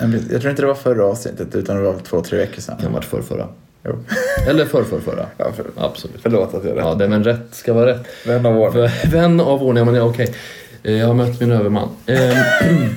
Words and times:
Jag 0.00 0.40
tror 0.40 0.50
inte 0.50 0.62
det 0.62 0.66
var 0.66 0.74
förra 0.74 1.04
avsnittet 1.04 1.54
utan 1.54 1.76
det 1.76 1.82
var 1.82 1.94
två, 1.98 2.20
tre 2.20 2.38
veckor 2.38 2.60
sedan. 2.60 2.76
Kan 2.76 2.86
ha 2.86 2.92
varit 2.94 3.04
förr, 3.04 3.22
förra. 3.22 3.48
Jo. 3.84 3.98
Eller 4.48 4.64
förr, 4.64 4.84
förr, 4.84 5.00
förra. 5.00 5.26
Ja, 5.36 5.52
för, 5.52 5.66
Absolut. 5.76 6.16
förlåt 6.22 6.54
att 6.54 6.64
jag 6.64 6.76
Ja, 6.76 6.90
rätt. 6.90 6.98
det, 6.98 7.08
men 7.08 7.24
rätt 7.24 7.46
ska 7.54 7.72
vara 7.72 7.86
rätt. 7.86 8.06
Vän 8.26 8.46
av 8.46 8.56
ordning. 8.58 8.88
Vän 9.12 9.40
av 9.40 9.62
ordning, 9.62 9.84
men 9.84 9.94
ja, 9.94 10.02
okej. 10.02 10.34
Eh, 10.82 10.92
Jag 10.92 11.06
har 11.06 11.14
mött 11.14 11.40
min 11.40 11.52
överman. 11.52 11.88
Ehm, 12.06 12.34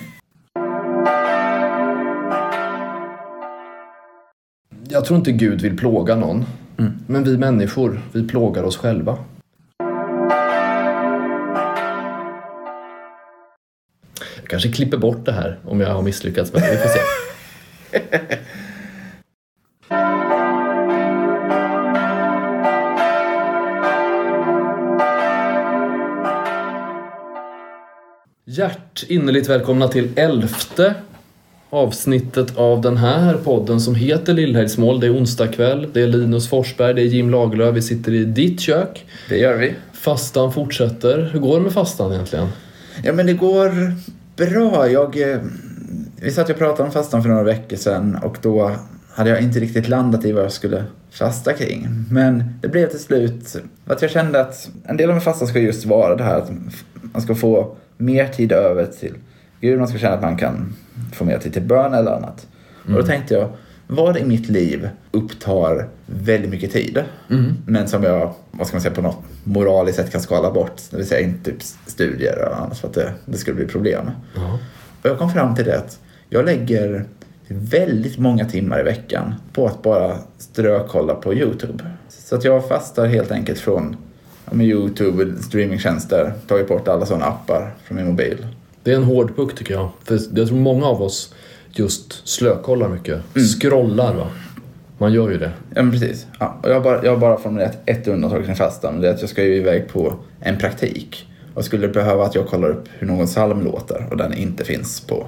Jag 4.89 5.05
tror 5.05 5.17
inte 5.19 5.31
Gud 5.31 5.61
vill 5.61 5.77
plåga 5.77 6.15
någon. 6.15 6.45
Men 7.07 7.23
vi 7.23 7.37
människor, 7.37 8.01
vi 8.11 8.27
plågar 8.27 8.63
oss 8.63 8.77
själva. 8.77 9.17
Jag 14.35 14.42
kanske 14.53 14.71
klipper 14.71 14.97
bort 14.97 15.25
det 15.25 15.31
här 15.31 15.59
om 15.65 15.81
jag 15.81 15.89
har 15.89 16.01
misslyckats 16.01 16.53
med 16.53 16.61
det. 16.61 16.71
Vi 16.71 16.77
får 16.77 16.89
se. 16.89 16.99
Hjärt 28.45 29.03
innerligt 29.07 29.49
välkomna 29.49 29.87
till 29.87 30.09
elfte 30.15 30.95
avsnittet 31.69 32.57
av 32.57 32.81
den 32.81 32.97
här 32.97 33.33
podden 33.33 33.79
som 33.79 33.95
heter 33.95 34.33
Lillhägsmål. 34.33 34.99
Det 34.99 35.07
är 35.07 35.15
onsdag 35.15 35.47
kväll, 35.47 35.87
det 35.93 36.01
är 36.01 36.07
Linus 36.07 36.49
Forsberg, 36.49 36.93
det 36.93 37.01
är 37.01 37.05
Jim 37.05 37.29
Lagerlöf. 37.29 37.75
Vi 37.75 37.81
sitter 37.81 38.13
i 38.13 38.25
ditt 38.25 38.59
kök. 38.59 39.05
Det 39.29 39.37
gör 39.37 39.57
vi. 39.57 39.75
Fastan 39.93 40.53
fortsätter. 40.53 41.29
Hur 41.33 41.39
går 41.39 41.57
det 41.57 41.63
med 41.63 41.73
fastan 41.73 42.13
egentligen? 42.13 42.47
Ja, 43.03 43.13
men 43.13 43.25
det 43.25 43.33
går 43.33 43.93
bra. 44.35 44.89
Jag, 44.89 45.31
eh, 45.31 45.39
vi 46.15 46.31
satt 46.31 46.49
och 46.49 46.57
pratade 46.57 46.83
om 46.83 46.91
fastan 46.91 47.21
för 47.21 47.29
några 47.29 47.43
veckor 47.43 47.77
sedan 47.77 48.15
och 48.23 48.37
då 48.41 48.71
hade 49.09 49.29
jag 49.29 49.41
inte 49.41 49.59
riktigt 49.59 49.87
landat 49.87 50.25
i 50.25 50.31
vad 50.31 50.43
jag 50.43 50.51
skulle 50.51 50.83
fasta 51.11 51.53
kring. 51.53 51.87
Men 52.11 52.43
det 52.61 52.67
blev 52.67 52.89
till 52.89 52.99
slut 52.99 53.55
att 53.85 54.01
jag 54.01 54.11
kände 54.11 54.41
att 54.41 54.69
en 54.85 54.97
del 54.97 55.09
av 55.09 55.15
min 55.15 55.21
fasta 55.21 55.45
ska 55.45 55.59
just 55.59 55.85
vara 55.85 56.15
det 56.15 56.23
här 56.23 56.37
att 56.37 56.51
man 57.01 57.21
ska 57.21 57.35
få 57.35 57.75
mer 57.97 58.27
tid 58.27 58.51
över 58.51 58.85
till 58.85 59.13
Gud. 59.61 59.79
Man 59.79 59.87
ska 59.87 59.97
känna 59.97 60.15
att 60.15 60.21
man 60.21 60.37
kan 60.37 60.75
få 61.13 61.25
mer 61.25 61.37
tid 61.37 61.53
till 61.53 61.61
bön 61.61 61.93
eller 61.93 62.11
annat. 62.11 62.47
Och 62.85 62.93
då 62.93 63.03
tänkte 63.03 63.33
jag, 63.33 63.49
vad 63.87 64.17
i 64.17 64.23
mitt 64.23 64.49
liv 64.49 64.89
upptar 65.11 65.87
väldigt 66.05 66.51
mycket 66.51 66.71
tid? 66.71 67.03
Men 67.65 67.87
som 67.87 68.03
jag, 68.03 68.33
vad 68.51 68.67
ska 68.67 68.75
man 68.75 68.81
säga, 68.81 68.95
på 68.95 69.01
något 69.01 69.23
moraliskt 69.43 69.97
sätt 69.97 70.11
kan 70.11 70.21
skala 70.21 70.51
bort. 70.51 70.81
Det 70.89 70.97
vill 70.97 71.07
säga 71.07 71.21
inte 71.21 71.51
typ 71.51 71.63
studier 71.87 72.33
eller 72.33 72.55
annat 72.55 72.77
för 72.77 72.87
att 72.87 72.93
det, 72.93 73.13
det 73.25 73.37
skulle 73.37 73.55
bli 73.55 73.65
problem. 73.65 74.11
Ja. 74.35 74.59
Och 75.01 75.09
jag 75.09 75.17
kom 75.17 75.29
fram 75.29 75.55
till 75.55 75.65
det 75.65 75.77
att 75.77 75.99
jag 76.29 76.45
lägger 76.45 77.05
väldigt 77.47 78.17
många 78.17 78.45
timmar 78.45 78.79
i 78.79 78.83
veckan 78.83 79.33
på 79.53 79.67
att 79.67 79.81
bara 79.81 80.17
strökolla 80.37 81.15
på 81.15 81.33
YouTube. 81.33 81.83
Så 82.09 82.35
att 82.35 82.43
jag 82.43 82.67
fastar 82.67 83.05
helt 83.05 83.31
enkelt 83.31 83.59
från 83.59 83.95
ja, 84.45 84.53
med 84.53 84.67
YouTube, 84.67 85.41
streamingtjänster, 85.41 86.33
tagit 86.47 86.67
bort 86.67 86.87
alla 86.87 87.05
sådana 87.05 87.25
appar 87.25 87.73
från 87.83 87.97
min 87.97 88.05
mobil. 88.05 88.47
Det 88.83 88.91
är 88.91 88.95
en 88.95 89.03
hård 89.03 89.35
puck 89.35 89.55
tycker 89.55 89.73
jag. 89.73 89.89
För 90.03 90.19
jag 90.35 90.47
tror 90.47 90.57
många 90.57 90.85
av 90.85 91.01
oss 91.01 91.33
just 91.73 92.27
slökollar 92.27 92.89
mycket. 92.89 93.21
Scrollar 93.59 94.13
va? 94.13 94.27
Man 94.97 95.13
gör 95.13 95.29
ju 95.29 95.37
det. 95.37 95.51
Ja, 95.75 95.83
men 95.83 95.91
precis. 95.91 96.27
Ja, 96.39 96.59
och 96.63 96.69
jag, 96.69 96.73
har 96.73 96.81
bara, 96.81 97.05
jag 97.05 97.11
har 97.11 97.17
bara 97.17 97.37
formulerat 97.37 97.77
ett 97.85 98.07
undantag 98.07 98.45
kring 98.45 98.55
fastan. 98.55 99.01
Det 99.01 99.09
är 99.09 99.13
att 99.13 99.21
jag 99.21 99.29
ska 99.29 99.43
ju 99.43 99.55
iväg 99.55 99.87
på 99.87 100.15
en 100.39 100.57
praktik. 100.57 101.27
Och 101.53 101.65
skulle 101.65 101.87
behöva 101.87 102.25
att 102.25 102.35
jag 102.35 102.47
kollar 102.47 102.69
upp 102.69 102.85
hur 102.89 103.07
någon 103.07 103.25
psalm 103.25 103.61
låter 103.61 104.07
och 104.11 104.17
den 104.17 104.33
inte 104.33 104.63
finns 104.63 105.01
på 105.01 105.27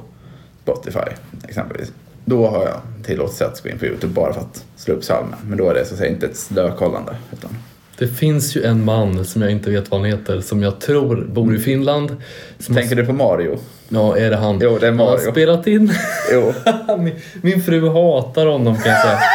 Spotify 0.63 0.99
exempelvis. 1.47 1.91
Då 2.25 2.47
har 2.47 2.65
jag 2.65 3.05
tillåtelse 3.05 3.45
att 3.45 3.63
gå 3.63 3.69
in 3.69 3.79
på 3.79 3.85
YouTube 3.85 4.13
bara 4.13 4.33
för 4.33 4.41
att 4.41 4.65
slå 4.75 4.93
upp 4.93 5.01
psalmen. 5.01 5.39
Men 5.43 5.57
då 5.57 5.69
är 5.69 5.73
det 5.73 5.85
så 5.85 5.93
att 5.93 5.99
säga 5.99 6.11
inte 6.11 6.25
ett 6.25 6.37
slökollande. 6.37 7.15
Utan 7.33 7.49
Det 7.97 8.07
finns 8.07 8.57
ju 8.57 8.63
en 8.63 8.85
man 8.85 9.25
som 9.25 9.41
jag 9.41 9.51
inte 9.51 9.71
vet 9.71 9.91
vad 9.91 9.99
han 9.99 10.09
heter 10.09 10.41
som 10.41 10.63
jag 10.63 10.79
tror 10.79 11.27
bor 11.33 11.55
i 11.55 11.59
Finland. 11.59 12.15
Som 12.59 12.75
Tänker 12.75 12.95
du 12.95 13.05
på 13.05 13.13
Mario? 13.13 13.57
Ja, 13.89 14.17
är 14.17 14.29
det 14.29 14.35
han? 14.37 14.59
Jo, 14.61 14.77
det 14.79 14.87
är 14.87 14.91
Han 14.91 14.99
har 14.99 15.05
Mario. 15.05 15.31
spelat 15.31 15.67
in. 15.67 15.91
Jo. 16.33 16.53
min, 16.97 17.15
min 17.41 17.61
fru 17.63 17.89
hatar 17.89 18.45
honom 18.45 18.75
kan 18.77 18.91
jag 18.91 19.01
säga. 19.01 19.19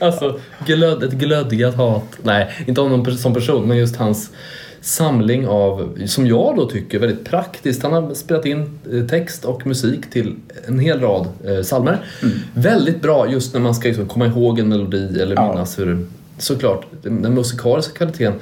Alltså, 0.00 0.40
glöd, 0.66 1.02
ett 1.02 1.12
glödgat 1.12 1.74
hat. 1.74 2.02
Nej, 2.22 2.50
inte 2.66 2.80
honom 2.80 3.06
som 3.16 3.34
person, 3.34 3.68
men 3.68 3.76
just 3.76 3.96
hans 3.96 4.30
samling 4.80 5.48
av, 5.48 5.98
som 6.06 6.26
jag 6.26 6.56
då 6.56 6.70
tycker, 6.70 6.98
väldigt 6.98 7.24
praktiskt. 7.24 7.82
Han 7.82 7.92
har 7.92 8.14
spelat 8.14 8.46
in 8.46 8.78
eh, 8.92 9.06
text 9.06 9.44
och 9.44 9.66
musik 9.66 10.10
till 10.10 10.34
en 10.68 10.78
hel 10.78 11.00
rad 11.00 11.28
eh, 11.44 11.62
psalmer. 11.62 11.98
Väldigt 12.54 13.02
bra 13.02 13.30
just 13.30 13.54
när 13.54 13.60
man 13.60 13.74
ska 13.74 13.88
liksom 13.88 14.06
komma 14.08 14.26
ihåg 14.26 14.58
en 14.58 14.68
melodi 14.68 15.20
eller 15.22 15.34
Ja. 15.34 15.48
minnas 15.52 15.78
hur... 15.78 16.06
Såklart, 16.38 16.86
den, 17.02 17.22
den 17.22 17.34
musikaliska 17.34 17.92
kvaliteten 17.96 18.34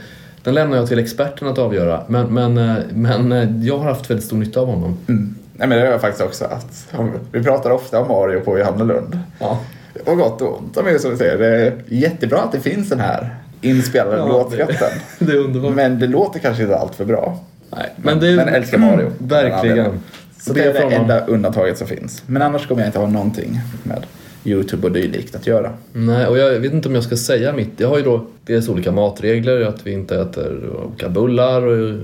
den 0.43 0.55
lämnar 0.55 0.77
jag 0.77 0.89
till 0.89 0.99
experterna 0.99 1.51
att 1.51 1.59
avgöra. 1.59 2.05
Men, 2.07 2.35
men, 2.35 2.59
eh, 2.59 2.77
men 2.91 3.33
eh, 3.33 3.67
jag 3.67 3.79
har 3.79 3.85
haft 3.85 4.11
väldigt 4.11 4.27
stor 4.27 4.37
nytta 4.37 4.61
av 4.61 4.67
honom. 4.67 4.99
Mm. 5.09 5.35
Nej, 5.53 5.69
men 5.69 5.79
det 5.79 5.85
har 5.85 5.93
jag 5.93 6.01
faktiskt 6.01 6.25
också 6.25 6.49
haft. 6.49 6.95
Vi 7.33 7.43
pratar 7.43 7.71
ofta 7.71 8.01
om 8.01 8.09
Mario 8.09 8.41
på 8.41 8.59
Johannelund. 8.59 9.19
Ja. 9.39 9.61
Och 10.07 10.17
gott 10.17 10.43
och 10.43 10.59
ont. 10.59 10.75
Som 10.75 10.87
är 10.87 10.99
som 10.99 11.11
du 11.11 11.17
säger, 11.17 11.39
det 11.39 11.47
är 11.47 11.75
jättebra 11.87 12.39
att 12.39 12.53
det 12.53 12.61
finns 12.61 12.89
den 12.89 13.01
här 13.01 13.37
inspelade 13.61 14.17
Ja, 14.17 14.29
låtskatten. 14.29 14.99
Det 15.19 15.33
är 15.33 15.37
underbart. 15.37 15.75
Men 15.75 15.99
det 15.99 16.07
låter 16.07 16.41
kanske 16.41 16.63
inte 16.63 16.77
allt 16.77 16.95
för 16.95 17.05
bra. 17.05 17.39
Nej, 17.71 17.93
men, 17.97 18.21
det, 18.21 18.37
Men 18.37 18.49
älskar 18.49 18.79
Mario. 18.79 19.13
Verkligen. 19.19 20.01
Så 20.41 20.53
det 20.53 20.65
är 20.65 20.73
det 20.73 20.95
enda 20.95 21.27
undantaget 21.27 21.79
som 21.79 21.87
finns. 21.87 22.23
Men 22.27 22.43
annars 22.43 22.67
kommer 22.67 22.81
jag 22.81 22.89
inte 22.89 22.99
ha 22.99 23.07
någonting 23.07 23.61
med 23.83 24.07
YouTube 24.45 24.87
och 24.87 24.93
dylikt 24.93 25.35
att 25.35 25.47
göra. 25.47 25.73
Nej, 25.93 26.27
och 26.27 26.39
jag 26.39 26.61
vet 26.61 26.73
inte 26.73 26.89
om 26.89 26.95
jag 26.95 27.05
ska 27.05 27.17
säga 27.17 27.53
mitt. 27.53 27.71
Jag 27.77 27.89
har 27.89 27.99
ju 27.99 28.05
då 28.05 28.27
dels 28.45 28.69
olika 28.69 28.93
matregler, 28.93 29.61
att 29.61 29.87
vi 29.87 29.93
inte 29.93 30.17
äter 30.17 30.71
olika 30.87 31.09
bullar 31.09 31.63
och 31.63 31.99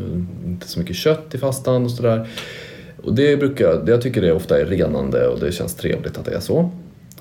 inte 0.47 0.69
så 0.69 0.79
mycket 0.79 0.97
kött 0.97 1.35
i 1.35 1.39
fastan 1.39 1.85
och 1.85 1.91
sådär. 1.91 2.29
Och 3.03 3.15
det 3.15 3.37
brukar 3.37 3.65
jag, 3.65 3.89
jag 3.89 4.03
tycker 4.03 4.23
det 4.23 4.33
ofta 4.33 4.61
är 4.61 4.65
renande 4.65 5.29
och 5.29 5.41
det 5.41 5.53
känns 5.53 5.75
trevligt 5.75 6.19
att 6.19 6.25
det 6.25 6.35
är 6.35 6.41
så. 6.41 6.71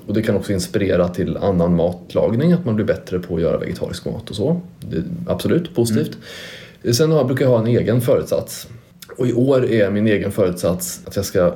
Och 0.06 0.14
det 0.14 0.22
kan 0.22 0.36
också 0.36 0.52
inspirera 0.52 1.08
till 1.08 1.36
annan 1.36 1.76
matlagning, 1.76 2.52
att 2.52 2.64
man 2.64 2.74
blir 2.76 2.86
bättre 2.86 3.18
på 3.18 3.36
att 3.36 3.42
göra 3.42 3.58
vegetarisk 3.58 4.04
mat 4.04 4.30
och 4.30 4.36
så. 4.36 4.60
Det 4.80 4.96
är 4.96 5.04
absolut 5.26 5.74
positivt. 5.74 6.18
Sen 6.92 7.12
har, 7.12 7.24
brukar 7.24 7.44
jag 7.44 7.50
ha 7.50 7.58
en 7.58 7.66
egen 7.66 8.00
föresats. 8.00 8.68
Och 9.16 9.26
i 9.26 9.32
år 9.32 9.70
är 9.70 9.90
min 9.90 10.06
egen 10.06 10.32
föresats 10.32 11.00
att 11.04 11.16
jag 11.16 11.24
ska 11.24 11.54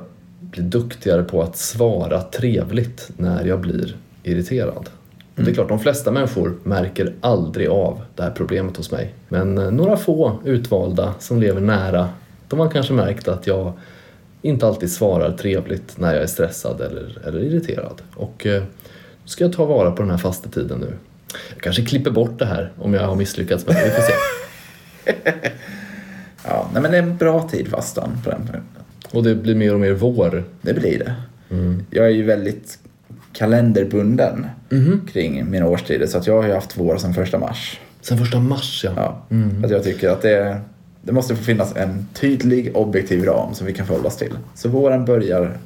bli 0.53 0.63
duktigare 0.63 1.23
på 1.23 1.43
att 1.43 1.57
svara 1.57 2.23
trevligt 2.23 3.11
när 3.17 3.45
jag 3.45 3.61
blir 3.61 3.97
irriterad. 4.23 4.91
Och 5.37 5.43
det 5.45 5.51
är 5.51 5.55
klart, 5.55 5.69
de 5.69 5.79
flesta 5.79 6.11
människor 6.11 6.59
märker 6.63 7.13
aldrig 7.21 7.69
av 7.69 8.01
det 8.17 8.23
här 8.23 8.31
problemet 8.31 8.77
hos 8.77 8.91
mig. 8.91 9.15
Men 9.29 9.59
eh, 9.59 9.71
några 9.71 9.97
få 9.97 10.39
utvalda 10.45 11.15
som 11.19 11.41
lever 11.41 11.61
nära, 11.61 12.09
de 12.49 12.59
har 12.59 12.71
kanske 12.71 12.93
märkt 12.93 13.29
att 13.29 13.47
jag 13.47 13.73
inte 14.43 14.67
alltid 14.67 14.93
svarar 14.93 15.33
trevligt 15.33 15.99
när 15.99 16.15
jag 16.15 16.23
är 16.23 16.27
stressad 16.27 16.81
eller, 16.81 17.19
eller 17.27 17.41
irriterad. 17.41 18.03
Och 18.15 18.47
eh, 18.47 18.63
ska 19.25 19.45
jag 19.45 19.53
ta 19.53 19.65
vara 19.65 19.91
på 19.91 20.03
den 20.03 20.11
här 20.11 20.19
fastetiden 20.19 20.79
nu. 20.79 20.93
Jag 21.55 21.63
kanske 21.63 21.85
klipper 21.85 22.11
bort 22.11 22.39
det 22.39 22.47
här 22.47 22.73
om 22.79 22.95
jag 22.95 23.07
har 23.07 23.17
misslyckats 23.17 23.67
med 23.67 23.77
det. 23.77 23.85
Vi 23.85 23.91
får 23.91 24.03
se. 24.03 24.13
Ja, 26.45 26.69
nej, 26.73 26.83
men 26.83 26.91
det 26.91 26.99
är 26.99 27.03
en 27.03 27.17
bra 27.17 27.49
tid 27.49 27.69
fastan 27.69 28.11
på 28.25 28.31
den. 28.31 28.49
Och 29.13 29.23
det 29.23 29.35
blir 29.35 29.55
mer 29.55 29.75
och 29.75 29.81
mer 29.81 29.93
vår. 29.93 30.45
Det 30.63 30.75
blir 30.75 30.99
det. 30.99 31.15
Jag 31.91 32.07
är 32.07 32.11
ju 32.11 32.23
väldigt 32.23 32.79
kalenderbunden 33.33 34.47
kring 35.13 35.51
mina 35.51 35.67
årstider. 35.67 36.07
Så 36.07 36.19
att 36.19 36.27
jag 36.27 36.43
har 36.43 36.49
ju 36.49 36.55
haft 36.55 36.77
vår 36.77 36.97
sedan 36.97 37.15
första 37.15 37.39
mars. 37.39 37.81
Sen 38.01 38.19
första 38.19 38.41
mars 38.41 38.85
ja. 38.85 38.93
Ja. 38.97 39.27
Att 39.65 39.71
jag 39.71 39.85
tycker 39.85 40.09
att 40.09 40.23
det, 40.23 40.61
det 41.03 41.13
måste 41.13 41.37
få 41.37 41.43
finnas 41.43 41.77
en 41.77 42.07
tydlig 42.15 42.77
objektiv 42.77 43.25
ram 43.25 43.55
som 43.55 43.67
vi 43.67 43.73
kan 43.73 43.87
förhålla 43.87 44.09
oss 44.09 44.17
till. 44.17 44.33
Så 44.55 44.69
våren 44.69 45.05
börjar 45.05 45.57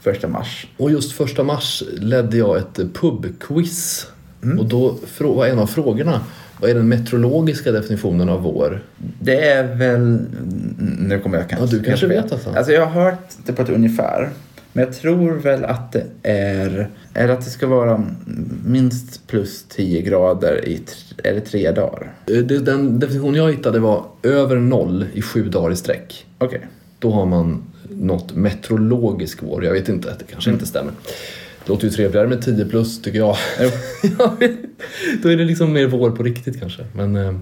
första 0.00 0.28
mars. 0.28 0.66
Och 0.76 0.90
just 0.90 1.12
första 1.12 1.42
mars 1.42 1.82
ledde 1.98 2.36
jag 2.36 2.56
ett 2.56 2.80
pubquiz. 2.94 4.06
Och 4.58 4.64
då 4.64 4.96
var 5.18 5.46
en 5.46 5.58
av 5.58 5.66
frågorna, 5.66 6.20
vad 6.64 6.70
är 6.70 6.74
den 6.74 6.88
meteorologiska 6.88 7.72
definitionen 7.72 8.28
av 8.28 8.42
vår? 8.42 8.82
Det 9.20 9.48
är 9.48 9.74
väl... 9.76 10.18
Nu 10.98 11.18
kommer 11.18 11.38
jag 11.38 11.48
kanske... 11.48 11.76
Ja, 11.76 11.80
du 11.80 11.84
kanske 11.86 12.06
vet 12.06 12.32
alltså. 12.32 12.50
Alltså 12.50 12.72
jag 12.72 12.86
har 12.86 13.04
hört 13.04 13.28
det 13.46 13.52
på 13.52 13.62
ett 13.62 13.68
ungefär. 13.68 14.28
Men 14.72 14.84
jag 14.84 14.94
tror 14.94 15.32
väl 15.32 15.64
att 15.64 15.92
det 15.92 16.04
är... 16.22 16.88
Är 17.14 17.28
att 17.28 17.44
det 17.44 17.50
ska 17.50 17.66
vara 17.66 18.04
minst 18.66 19.26
plus 19.26 19.64
10 19.68 20.02
grader 20.02 20.68
i 20.68 20.80
det 21.22 21.40
tre 21.40 21.70
dagar. 21.70 22.12
Eh, 22.26 22.36
Den 22.38 22.98
definition 23.00 23.34
jag 23.34 23.50
hittade 23.52 23.78
var 23.78 24.04
över 24.22 24.56
noll 24.56 25.06
i 25.12 25.22
sju 25.22 25.48
dagar 25.48 25.72
i 25.72 25.76
sträck. 25.76 26.26
Okej. 26.38 26.66
Då 26.98 27.10
har 27.10 27.26
man 27.26 27.62
något 27.88 28.34
meteorologisk 28.34 29.38
vår. 29.42 29.64
Jag 29.64 29.72
vet 29.72 29.88
inte, 29.88 30.08
det 30.18 30.24
kanske 30.32 30.50
inte 30.50 30.66
stämmer. 30.66 30.92
Det 31.64 31.68
låter 31.72 31.84
ju 31.84 31.90
trevligare 31.90 32.28
med 32.28 32.42
10 32.42 32.64
plus 32.64 33.02
tycker 33.02 33.18
jag. 33.18 33.36
Jag 34.18 34.38
vet. 34.38 34.58
Då 35.22 35.28
är 35.28 35.36
det 35.36 35.44
liksom 35.44 35.72
mer 35.72 35.86
vår 35.86 36.10
på 36.10 36.22
riktigt 36.22 36.60
kanske. 36.60 36.82
Men 36.92 37.16
eh, 37.16 37.34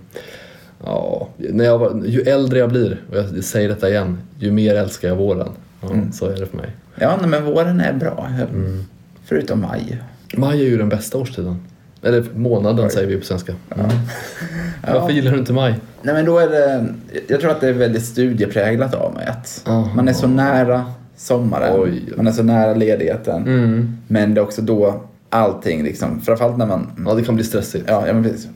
ja, 0.85 1.29
när 1.37 1.65
jag 1.65 1.79
var, 1.79 2.03
ju 2.07 2.21
äldre 2.21 2.59
jag 2.59 2.71
blir, 2.71 3.01
och 3.11 3.17
jag 3.17 3.45
säger 3.45 3.69
detta 3.69 3.89
igen, 3.89 4.19
ju 4.39 4.51
mer 4.51 4.75
älskar 4.75 5.09
jag 5.09 5.17
våren. 5.17 5.49
Ja, 5.81 5.89
Mm. 5.91 6.13
Så 6.13 6.27
är 6.27 6.37
det 6.37 6.47
för 6.47 6.57
mig. 6.57 6.71
Ja, 6.95 7.17
nej, 7.21 7.29
men 7.31 7.45
våren 7.45 7.81
är 7.81 7.93
bra. 7.93 8.29
Mm. 8.53 8.85
Förutom 9.25 9.61
maj. 9.61 10.03
Maj 10.37 10.61
är 10.61 10.65
ju 10.65 10.79
den 10.79 10.89
bästa 10.89 11.19
årstiden. 11.19 11.61
Eller 12.03 12.25
månaden 12.35 12.91
säger 12.91 13.09
vi 13.09 13.17
på 13.17 13.25
svenska. 13.25 13.55
Mm. 13.75 13.87
Ja. 14.87 15.01
Varför 15.01 15.13
gillar 15.15 15.33
du 15.33 15.39
inte 15.39 15.53
maj? 15.53 15.75
Nej, 16.03 16.15
men 16.15 16.25
då 16.25 16.39
är 16.39 16.49
det... 16.49 16.87
Jag 17.29 17.41
tror 17.41 17.51
att 17.51 17.61
det 17.61 17.69
är 17.69 17.73
väldigt 17.73 18.05
studiepräglat 18.05 18.95
av 18.95 19.15
mig. 19.15 19.27
Att 19.27 19.63
Aha. 19.67 19.91
man 19.95 20.09
är 20.09 20.13
så 20.13 20.27
nära 20.27 20.85
sommaren. 21.17 21.81
Oj. 21.81 22.03
Man 22.17 22.27
är 22.27 22.33
så 22.33 22.43
nära 22.43 22.75
ledigheten. 22.75 23.43
Mm. 23.43 23.97
Men 24.09 24.35
det 24.35 24.41
är 24.41 24.43
också 24.43 24.63
då 24.63 25.03
allting 25.33 25.83
liksom, 25.85 26.21
framförallt 26.21 26.57
när 26.59 26.67
man... 26.67 26.91
Ja, 27.07 27.15
det 27.15 27.23
kan 27.25 27.35
bli 27.35 27.45
stressigt. 27.45 27.85
Ja, 27.89 28.07
ja 28.07 28.13
men 28.13 28.23
precis. 28.23 28.49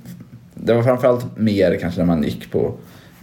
Det 0.55 0.75
var 0.75 0.83
framförallt 0.83 1.27
mer 1.37 1.79
kanske 1.81 2.01
när 2.01 2.07
man 2.07 2.23
gick 2.23 2.51
på 2.53 2.75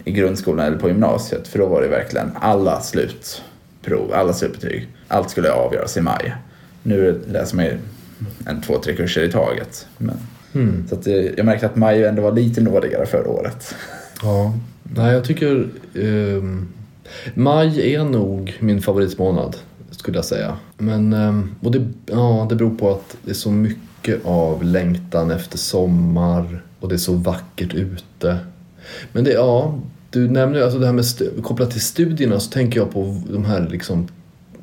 i 0.04 0.12
grundskolan 0.12 0.66
eller 0.66 0.78
på 0.78 0.88
gymnasiet. 0.88 1.48
För 1.48 1.58
då 1.58 1.66
var 1.66 1.82
det 1.82 1.88
verkligen 1.88 2.30
alla 2.40 2.80
slutprov, 2.80 4.12
alla 4.14 4.32
slutbetyg. 4.32 4.88
Allt 5.08 5.30
skulle 5.30 5.52
avgöras 5.52 5.96
i 5.96 6.00
maj. 6.00 6.34
Nu 6.82 7.20
läser 7.28 7.56
man 7.56 7.64
ju 7.64 7.78
en, 8.46 8.62
två, 8.62 8.78
tre 8.78 8.96
kurser 8.96 9.22
i 9.22 9.32
taget. 9.32 9.86
Men, 9.98 10.16
Mm. 10.54 10.84
så 10.88 10.96
det, 10.96 11.34
jag 11.36 11.46
märkte 11.46 11.66
att 11.66 11.76
maj 11.76 12.04
ändå 12.04 12.22
var 12.22 12.32
lite 12.32 12.60
nådigare 12.60 13.06
förra 13.06 13.28
året. 13.28 13.74
Ja. 14.22 14.54
Nej, 14.82 15.12
jag 15.14 15.24
tycker... 15.24 15.68
ehm, 15.94 16.68
maj 17.34 17.94
är 17.94 18.04
nog 18.04 18.56
min 18.60 18.82
favoritmånad, 18.82 19.56
skulle 19.90 20.18
jag 20.18 20.24
säga. 20.24 20.56
Men... 20.78 21.12
ehm, 21.12 21.54
och 21.60 21.70
det, 21.70 21.86
ja, 22.06 22.46
det 22.48 22.56
beror 22.56 22.74
på 22.74 22.90
att 22.90 23.16
det 23.24 23.30
är 23.30 23.34
så 23.34 23.50
mycket 23.50 24.24
av 24.24 24.64
längtan 24.64 25.30
efter 25.30 25.58
sommar 25.58 26.62
och 26.80 26.88
det 26.88 26.94
är 26.94 26.98
så 26.98 27.14
vackert 27.14 27.74
ute. 27.74 28.38
Men 29.12 29.24
det, 29.24 29.32
ja... 29.32 29.78
Du 30.10 30.28
nämner 30.28 30.62
alltså 30.62 30.78
det 30.78 30.86
här 30.86 30.92
med 30.92 31.04
kopplat 31.42 31.70
till 31.70 31.80
studierna 31.80 32.40
så 32.40 32.50
tänker 32.50 32.80
jag 32.80 32.92
på 32.92 33.20
de 33.28 33.44
här 33.44 33.68
liksom 33.70 34.08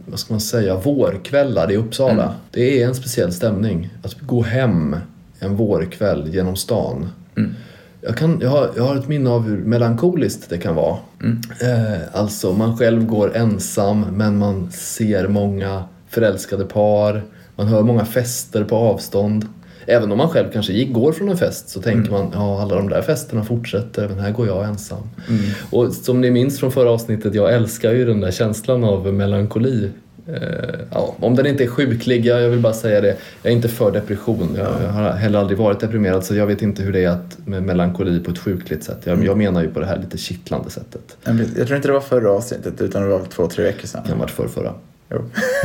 vad 0.05 0.19
ska 0.19 0.33
man 0.33 0.41
säga, 0.41 0.75
vårkvällar 0.75 1.71
i 1.71 1.77
Uppsala. 1.77 2.23
Mm. 2.23 2.35
Det 2.51 2.81
är 2.81 2.87
en 2.87 2.95
speciell 2.95 3.33
stämning. 3.33 3.89
Att 4.03 4.21
gå 4.21 4.41
hem 4.41 4.95
en 5.39 5.55
vårkväll 5.55 6.29
genom 6.33 6.55
stan. 6.55 7.09
Mm. 7.37 7.53
Jag, 8.01 8.17
kan, 8.17 8.39
jag, 8.41 8.49
har, 8.49 8.69
jag 8.75 8.83
har 8.83 8.95
ett 8.95 9.07
minne 9.07 9.29
av 9.29 9.43
hur 9.43 9.57
melankoliskt 9.57 10.49
det 10.49 10.57
kan 10.57 10.75
vara. 10.75 10.97
Mm. 11.23 11.41
Eh, 11.61 11.99
alltså, 12.13 12.53
man 12.53 12.77
själv 12.77 13.05
går 13.05 13.37
ensam 13.37 14.05
men 14.11 14.37
man 14.37 14.71
ser 14.71 15.27
många 15.27 15.83
förälskade 16.11 16.65
par. 16.65 17.23
Man 17.55 17.67
hör 17.67 17.83
många 17.83 18.05
fester 18.05 18.63
på 18.63 18.75
avstånd. 18.75 19.45
Även 19.85 20.11
om 20.11 20.17
man 20.17 20.29
själv 20.29 20.47
kanske 20.53 20.73
gick, 20.73 20.93
går 20.93 21.11
från 21.11 21.29
en 21.29 21.37
fest 21.37 21.69
så 21.69 21.81
tänker 21.81 22.11
man 22.11 22.31
ja 22.33 22.61
alla 22.61 22.75
de 22.75 22.89
där 22.89 23.01
festerna 23.01 23.43
fortsätter 23.43 24.07
men 24.07 24.19
här 24.19 24.31
går 24.31 24.47
jag 24.47 24.65
ensam. 24.65 25.09
Mm. 25.29 25.41
Och 25.69 25.93
som 25.93 26.21
ni 26.21 26.31
minns 26.31 26.59
från 26.59 26.71
förra 26.71 26.91
avsnittet, 26.91 27.35
jag 27.35 27.53
älskar 27.53 27.91
ju 27.93 28.05
den 28.05 28.19
där 28.19 28.31
känslan 28.31 28.83
av 28.83 29.13
melankoli. 29.13 29.89
Eh, 30.27 30.79
ja, 30.91 31.15
om 31.19 31.35
den 31.35 31.45
inte 31.45 31.63
är 31.63 31.67
sjuklig, 31.67 32.25
jag 32.25 32.49
vill 32.49 32.59
bara 32.59 32.73
säga 32.73 33.01
det. 33.01 33.17
Jag 33.43 33.51
är 33.51 33.55
inte 33.55 33.69
för 33.69 33.91
depression. 33.91 34.55
Jag, 34.57 34.67
jag 34.83 34.89
har 34.89 35.11
heller 35.11 35.39
aldrig 35.39 35.57
varit 35.57 35.79
deprimerad 35.79 36.25
så 36.25 36.35
jag 36.35 36.47
vet 36.47 36.61
inte 36.61 36.83
hur 36.83 36.93
det 36.93 37.03
är 37.03 37.09
att, 37.09 37.37
med 37.45 37.63
melankoli 37.63 38.19
på 38.19 38.31
ett 38.31 38.39
sjukligt 38.39 38.83
sätt. 38.83 38.97
Jag, 39.03 39.25
jag 39.25 39.37
menar 39.37 39.61
ju 39.61 39.69
på 39.69 39.79
det 39.79 39.85
här 39.85 39.97
lite 39.97 40.17
kittlande 40.17 40.69
sättet. 40.69 41.17
Jag 41.57 41.67
tror 41.67 41.75
inte 41.75 41.87
det 41.87 41.93
var 41.93 42.01
förra 42.01 42.31
avsnittet 42.31 42.81
utan 42.81 43.01
det 43.01 43.07
var 43.07 43.21
två, 43.29 43.47
tre 43.47 43.63
veckor 43.63 43.87
sedan. 43.87 44.01
Det 44.03 44.09
kan 44.09 44.17
ha 44.17 44.23
varit 44.23 44.31
förrförra. 44.31 44.73
Jo. 45.11 45.21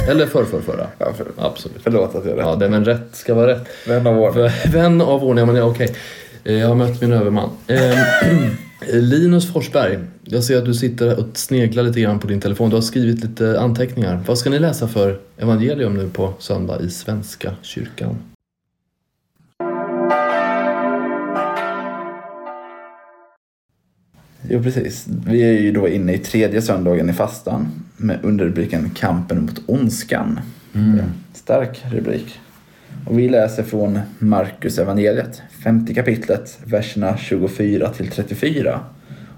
Eller 0.08 0.26
förrförrförra. 0.26 0.86
Ja, 0.98 1.12
för, 1.12 1.26
Absolut. 1.38 1.76
förlåt 1.82 2.14
att 2.14 2.24
jag 2.26 2.38
är 2.38 2.42
Ja, 2.42 2.52
rätt. 2.52 2.60
det, 2.60 2.68
men 2.68 2.84
rätt 2.84 3.08
ska 3.12 3.34
vara 3.34 3.46
rätt. 3.46 3.66
Vän 3.88 4.06
av 4.06 4.18
ordning. 4.18 4.50
För- 4.50 4.68
Vän 4.72 5.00
av 5.00 5.24
ordning, 5.24 5.46
ja, 5.46 5.52
men 5.52 5.62
okej. 5.62 5.94
Eh, 6.44 6.54
Jag 6.54 6.68
har 6.68 6.74
mött 6.74 7.00
min 7.00 7.12
överman. 7.12 7.50
Eh, 7.66 7.98
Linus 8.92 9.52
Forsberg, 9.52 9.98
jag 10.24 10.44
ser 10.44 10.58
att 10.58 10.64
du 10.64 10.74
sitter 10.74 11.18
och 11.20 11.26
sneglar 11.34 11.82
lite 11.82 12.00
grann 12.00 12.18
på 12.18 12.26
din 12.26 12.40
telefon. 12.40 12.70
Du 12.70 12.76
har 12.76 12.80
skrivit 12.82 13.24
lite 13.24 13.60
anteckningar. 13.60 14.20
Vad 14.26 14.38
ska 14.38 14.50
ni 14.50 14.58
läsa 14.58 14.88
för 14.88 15.18
evangelium 15.38 15.94
nu 15.94 16.08
på 16.10 16.34
söndag 16.38 16.80
i 16.80 16.90
Svenska 16.90 17.52
kyrkan? 17.62 18.16
Jo, 24.48 24.62
precis. 24.62 25.06
Vi 25.26 25.42
är 25.42 25.60
ju 25.60 25.72
då 25.72 25.88
inne 25.88 26.12
i 26.12 26.18
tredje 26.18 26.62
söndagen 26.62 27.10
i 27.10 27.12
fastan 27.12 27.66
med 27.96 28.18
underrubriken 28.22 28.90
Kampen 28.90 29.42
mot 29.42 29.62
ondskan. 29.66 30.40
Mm. 30.74 31.00
Stark 31.34 31.84
rubrik. 31.92 32.40
Och 33.06 33.18
vi 33.18 33.28
läser 33.28 33.62
från 33.62 34.00
Markus 34.18 34.78
evangeliet, 34.78 35.42
femte 35.64 35.94
kapitlet, 35.94 36.58
verserna 36.64 37.16
24 37.16 37.88
till 37.88 38.08
34. 38.08 38.80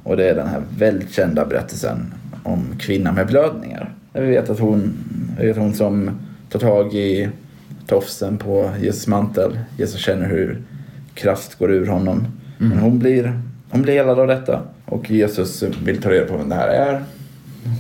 Och 0.02 0.16
det 0.16 0.30
är 0.30 0.34
den 0.34 0.46
här 0.46 0.62
kända 1.10 1.46
berättelsen 1.46 2.14
om 2.42 2.66
kvinnan 2.78 3.14
med 3.14 3.26
blödningar. 3.26 3.94
Där 4.12 4.22
vi 4.22 4.30
vet 4.30 4.50
att 4.50 4.58
hon, 4.58 4.94
vet 5.38 5.56
hon 5.56 5.74
som 5.74 6.10
tar 6.50 6.58
tag 6.58 6.94
i 6.94 7.28
tofsen 7.86 8.38
på 8.38 8.70
Jesus 8.80 9.06
mantel. 9.06 9.58
Jesus 9.78 10.00
känner 10.00 10.28
hur 10.28 10.62
kraft 11.14 11.54
går 11.58 11.72
ur 11.72 11.86
honom. 11.86 12.26
Men 12.58 12.78
hon 12.78 12.98
blir, 12.98 13.40
hon 13.70 13.82
blir 13.82 13.94
helad 13.94 14.18
av 14.18 14.26
detta. 14.26 14.62
Och 14.84 15.10
Jesus 15.10 15.62
vill 15.62 16.02
ta 16.02 16.10
reda 16.10 16.26
på 16.26 16.36
vem 16.36 16.48
det 16.48 16.54
här 16.54 16.68
är. 16.68 17.04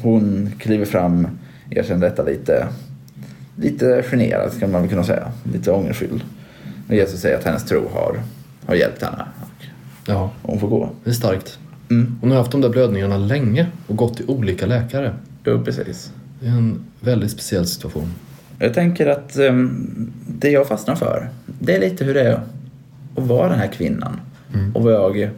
Hon 0.02 0.50
kliver 0.58 0.84
fram, 0.84 1.28
erkänner 1.70 2.08
detta 2.08 2.22
lite, 2.22 2.66
lite 3.56 4.02
generad 4.02 4.60
kan 4.60 4.72
man 4.72 4.80
väl 4.80 4.90
kunna 4.90 5.04
säga. 5.04 5.32
Lite 5.52 5.70
ångerfylld. 5.72 6.22
Och 6.88 6.94
Jesus 6.94 7.20
säger 7.20 7.38
att 7.38 7.44
hennes 7.44 7.64
tro 7.64 7.88
har, 7.92 8.20
har 8.66 8.74
hjälpt 8.74 9.02
henne. 9.02 9.24
Och 9.42 9.64
Ja, 10.06 10.30
hon 10.42 10.60
får 10.60 10.68
gå. 10.68 10.90
det 11.04 11.10
är 11.10 11.14
starkt. 11.14 11.58
Mm. 11.90 12.18
Hon 12.20 12.30
har 12.30 12.38
haft 12.38 12.52
de 12.52 12.60
där 12.60 12.68
blödningarna 12.68 13.16
länge 13.16 13.66
och 13.86 13.96
gått 13.96 14.16
till 14.16 14.30
olika 14.30 14.66
läkare. 14.66 15.14
Jo, 15.44 15.64
precis. 15.64 16.12
Det 16.40 16.46
är 16.46 16.50
en 16.50 16.80
väldigt 17.00 17.30
speciell 17.30 17.66
situation. 17.66 18.14
Jag 18.58 18.74
tänker 18.74 19.06
att 19.06 19.36
um, 19.38 20.12
det 20.28 20.50
jag 20.50 20.66
fastnar 20.68 20.94
för, 20.94 21.28
det 21.46 21.76
är 21.76 21.80
lite 21.80 22.04
hur 22.04 22.14
det 22.14 22.22
är 22.22 22.32
att 23.16 23.26
vara 23.26 23.48
den 23.48 23.58
här 23.58 23.66
kvinnan. 23.72 24.20
Mm. 24.54 24.76
Och 24.76 24.82
vad 24.82 24.92
jag 24.92 25.30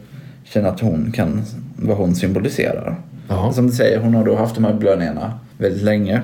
känner 0.53 0.69
att 0.69 0.79
hon 0.79 1.11
kan, 1.11 1.41
vad 1.75 1.97
hon 1.97 2.15
symboliserar. 2.15 2.95
Jaha. 3.27 3.53
Som 3.53 3.67
du 3.67 3.73
säger, 3.73 3.99
hon 3.99 4.13
har 4.13 4.25
då 4.25 4.35
haft 4.35 4.55
de 4.55 4.63
här 4.63 4.73
blödningarna 4.73 5.39
väldigt 5.57 5.83
länge. 5.83 6.21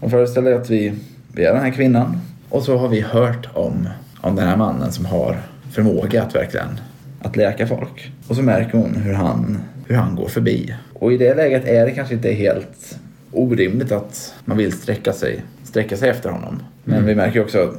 Och 0.00 0.10
föreställ 0.10 0.44
dig 0.44 0.54
att 0.54 0.70
vi, 0.70 0.92
vi 1.32 1.44
är 1.44 1.52
den 1.52 1.62
här 1.62 1.70
kvinnan. 1.70 2.16
Och 2.48 2.62
så 2.62 2.76
har 2.78 2.88
vi 2.88 3.00
hört 3.00 3.48
om, 3.54 3.88
om 4.20 4.36
den 4.36 4.48
här 4.48 4.56
mannen 4.56 4.92
som 4.92 5.04
har 5.04 5.36
förmåga 5.72 6.22
att 6.22 6.34
verkligen 6.34 6.80
att 7.22 7.36
läka 7.36 7.66
folk. 7.66 8.12
Och 8.28 8.36
så 8.36 8.42
märker 8.42 8.78
hon 8.78 8.94
hur 8.96 9.12
han, 9.14 9.58
hur 9.86 9.94
han 9.94 10.14
går 10.16 10.28
förbi. 10.28 10.74
Och 10.94 11.12
i 11.12 11.16
det 11.16 11.34
läget 11.34 11.64
är 11.68 11.86
det 11.86 11.90
kanske 11.92 12.14
inte 12.14 12.32
helt 12.32 12.98
orimligt 13.32 13.92
att 13.92 14.34
man 14.44 14.56
vill 14.56 14.72
sträcka 14.72 15.12
sig, 15.12 15.42
sträcka 15.64 15.96
sig 15.96 16.08
efter 16.08 16.30
honom. 16.30 16.62
Men 16.84 16.94
Mm. 16.94 17.06
vi 17.06 17.14
märker 17.14 17.40
också 17.42 17.74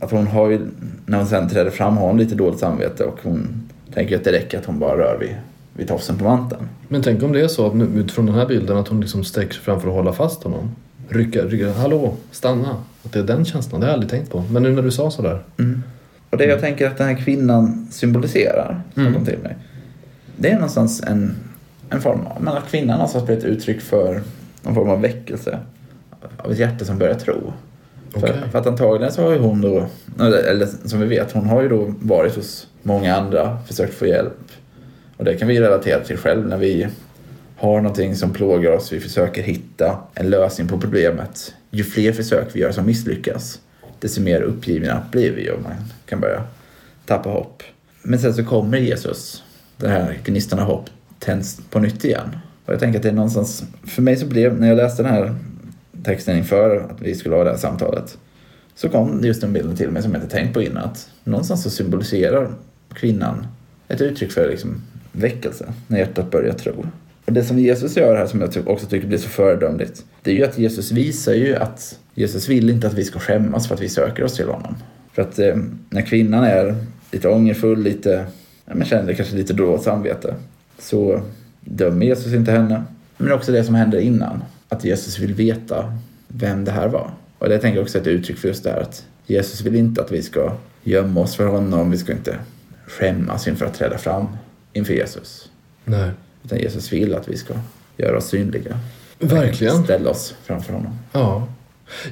att 0.00 0.10
hon 0.10 0.26
har 0.26 0.50
ju, 0.50 0.60
när 1.06 1.18
hon 1.18 1.26
sen 1.26 1.48
träder 1.48 1.70
fram 1.70 1.96
har 1.96 2.06
hon 2.06 2.18
lite 2.18 2.34
dåligt 2.34 2.60
samvete 2.60 3.04
och 3.04 3.18
hon 3.22 3.70
tänker 3.94 4.16
att 4.16 4.24
det 4.24 4.32
räcker 4.32 4.58
att 4.58 4.64
hon 4.64 4.78
bara 4.78 4.98
rör 4.98 5.18
vid, 5.20 5.36
vid 5.72 5.88
tofsen 5.88 6.18
på 6.18 6.24
manteln. 6.24 6.68
Men 6.88 7.02
tänk 7.02 7.22
om 7.22 7.32
det 7.32 7.40
är 7.40 7.48
så 7.48 7.66
att 7.66 7.74
nu, 7.74 7.84
utifrån 7.94 8.26
den 8.26 8.34
här 8.34 8.46
bilden 8.46 8.76
att 8.76 8.88
hon 8.88 9.00
liksom 9.00 9.24
sträcker 9.24 9.54
sig 9.54 9.62
fram 9.62 9.80
för 9.80 9.88
att 9.88 9.94
hålla 9.94 10.12
fast 10.12 10.42
honom. 10.42 10.70
Rycka, 11.08 11.42
rycka, 11.42 11.72
hallå, 11.72 12.14
stanna. 12.30 12.76
Att 13.04 13.12
det 13.12 13.18
är 13.18 13.22
den 13.22 13.44
känslan, 13.44 13.80
det 13.80 13.86
har 13.86 13.90
jag 13.90 13.94
aldrig 13.94 14.10
tänkt 14.10 14.30
på. 14.30 14.44
Men 14.50 14.62
nu 14.62 14.72
när 14.72 14.82
du 14.82 14.90
sa 14.90 15.10
sådär. 15.10 15.42
Och 16.30 16.38
det 16.38 16.44
jag 16.44 16.60
tänker 16.60 16.86
att 16.86 16.98
den 16.98 17.06
här 17.06 17.14
kvinnan 17.24 17.88
symboliserar, 17.90 18.80
som 18.94 19.06
Mm. 19.06 19.24
till 19.24 19.38
mig, 19.38 19.56
det 20.36 20.50
är 20.50 20.54
någonstans 20.54 21.02
en, 21.06 21.36
en 21.90 22.00
form 22.00 22.20
av, 22.26 22.42
men 22.42 22.56
att 22.56 22.70
kvinnan 22.70 22.96
någonstans 22.96 23.26
blir 23.26 23.36
ett 23.38 23.44
uttryck 23.44 23.80
för 23.80 24.22
någon 24.62 24.74
form 24.74 24.88
av 24.88 25.00
väckelse 25.00 25.58
av 26.36 26.52
ett 26.52 26.58
hjärta 26.58 26.84
som 26.84 26.98
börjar 26.98 27.14
tro. 27.14 27.52
Okej. 28.14 28.32
För, 28.32 28.48
för 28.48 28.58
att 28.58 28.66
antagligen 28.66 29.12
så 29.12 29.22
har 29.22 29.32
ju 29.32 29.38
hon 29.38 29.60
då, 29.60 29.86
eller 30.24 30.68
som 30.84 31.00
vi 31.00 31.06
vet, 31.06 31.32
hon 31.32 31.46
har 31.46 31.62
ju 31.62 31.68
då 31.68 31.94
varit 32.00 32.36
hos 32.36 32.66
många 32.84 33.16
andra, 33.16 33.58
försökt 33.66 33.94
få 33.94 34.06
hjälp. 34.06 34.38
Och 35.16 35.24
det 35.24 35.34
kan 35.34 35.48
vi 35.48 35.60
relatera 35.60 36.00
till 36.00 36.16
själv 36.16 36.48
när 36.48 36.58
vi 36.58 36.88
har 37.56 37.80
någonting 37.80 38.16
som 38.16 38.32
plågar 38.32 38.70
oss, 38.70 38.92
vi 38.92 39.00
försöker 39.00 39.42
hitta 39.42 39.98
en 40.14 40.30
lösning 40.30 40.68
på 40.68 40.80
problemet. 40.80 41.54
Ju 41.70 41.84
fler 41.84 42.12
försök 42.12 42.48
vi 42.52 42.60
gör 42.60 42.72
som 42.72 42.86
misslyckas, 42.86 43.60
desto 44.00 44.20
mer 44.20 44.40
uppgivna 44.40 45.02
blir 45.10 45.32
vi 45.32 45.50
och 45.50 45.62
man 45.62 45.72
kan 46.06 46.20
börja 46.20 46.42
tappa 47.06 47.28
hopp. 47.28 47.62
Men 48.02 48.18
sen 48.18 48.34
så 48.34 48.44
kommer 48.44 48.78
Jesus, 48.78 49.42
den 49.76 49.90
här 49.90 50.18
gnistan 50.24 50.58
av 50.58 50.66
hopp 50.66 50.90
tänds 51.18 51.60
på 51.70 51.78
nytt 51.78 52.04
igen. 52.04 52.36
Och 52.66 52.72
jag 52.72 52.80
tänker 52.80 52.98
att 52.98 53.02
det 53.02 53.08
är 53.08 53.12
någonstans, 53.12 53.64
för 53.86 54.02
mig 54.02 54.16
så 54.16 54.26
blev, 54.26 54.60
när 54.60 54.68
jag 54.68 54.76
läste 54.76 55.02
den 55.02 55.12
här 55.12 55.34
texten 56.04 56.36
inför 56.36 56.76
att 56.76 57.00
vi 57.00 57.14
skulle 57.14 57.34
ha 57.34 57.44
det 57.44 57.50
här 57.50 57.56
samtalet, 57.56 58.18
så 58.74 58.88
kom 58.88 59.20
just 59.24 59.40
den 59.40 59.52
bilden 59.52 59.76
till 59.76 59.90
mig 59.90 60.02
som 60.02 60.12
jag 60.12 60.22
inte 60.22 60.36
tänkt 60.36 60.54
på 60.54 60.62
innan. 60.62 60.84
Att 60.84 61.10
någonstans 61.24 61.62
så 61.62 61.70
symboliserar 61.70 62.50
kvinnan 62.94 63.46
ett 63.88 64.00
uttryck 64.00 64.32
för 64.32 64.50
liksom 64.50 64.82
väckelse, 65.12 65.72
när 65.86 65.98
hjärtat 65.98 66.30
börjar 66.30 66.52
tro. 66.52 66.86
Och 67.24 67.32
det 67.32 67.44
som 67.44 67.58
Jesus 67.58 67.96
gör 67.96 68.16
här 68.16 68.26
som 68.26 68.40
jag 68.40 68.52
typ 68.52 68.68
också 68.68 68.86
tycker 68.86 69.06
blir 69.06 69.18
så 69.18 69.28
föredömligt, 69.28 70.04
det 70.22 70.30
är 70.30 70.34
ju 70.34 70.44
att 70.44 70.58
Jesus 70.58 70.92
visar 70.92 71.32
ju 71.32 71.56
att 71.56 71.98
Jesus 72.14 72.48
vill 72.48 72.70
inte 72.70 72.86
att 72.86 72.94
vi 72.94 73.04
ska 73.04 73.18
skämmas 73.18 73.68
för 73.68 73.74
att 73.74 73.80
vi 73.80 73.88
söker 73.88 74.24
oss 74.24 74.36
till 74.36 74.48
honom. 74.48 74.76
För 75.12 75.22
att 75.22 75.38
eh, 75.38 75.56
när 75.90 76.02
kvinnan 76.02 76.44
är 76.44 76.76
lite 77.12 77.28
ångerfull, 77.28 77.82
lite, 77.82 78.26
ja, 78.66 78.74
men 78.74 78.86
känner 78.86 79.12
kanske 79.12 79.36
lite 79.36 79.52
dåligt 79.52 79.82
samvete, 79.82 80.34
så 80.78 81.20
dömer 81.60 82.06
Jesus 82.06 82.32
inte 82.32 82.52
henne. 82.52 82.82
Men 83.16 83.32
också 83.32 83.52
det 83.52 83.64
som 83.64 83.74
hände 83.74 84.02
innan. 84.02 84.44
att 84.68 84.84
Jesus 84.84 85.18
vill 85.18 85.34
veta 85.34 85.98
vem 86.28 86.64
det 86.64 86.70
här 86.70 86.88
var. 86.88 87.10
Och 87.38 87.48
det 87.48 87.58
tänker 87.58 87.76
jag 87.76 87.82
också 87.82 87.98
är 87.98 88.02
ett 88.02 88.08
uttryck 88.08 88.38
för 88.38 88.48
just 88.48 88.64
det 88.64 88.70
här 88.70 88.80
att 88.80 89.04
Jesus 89.26 89.60
vill 89.60 89.74
inte 89.74 90.02
att 90.02 90.12
vi 90.12 90.22
ska 90.22 90.52
gömma 90.82 91.20
oss 91.20 91.36
för 91.36 91.46
honom, 91.46 91.90
vi 91.90 91.96
ska 91.96 92.12
inte 92.12 92.36
skämmas 92.86 93.48
inför 93.48 93.66
att 93.66 93.74
träda 93.74 93.98
fram 93.98 94.26
inför 94.72 94.94
Jesus. 94.94 95.50
Nej. 95.84 96.10
Utan 96.44 96.58
Jesus 96.58 96.92
vill 96.92 97.14
att 97.14 97.28
vi 97.28 97.36
ska 97.36 97.54
göra 97.96 98.16
oss 98.16 98.28
synliga. 98.28 98.78
Verkligen. 99.18 99.84
Ställa 99.84 100.10
oss 100.10 100.34
framför 100.44 100.72
honom. 100.72 100.98
Ja. 101.12 101.48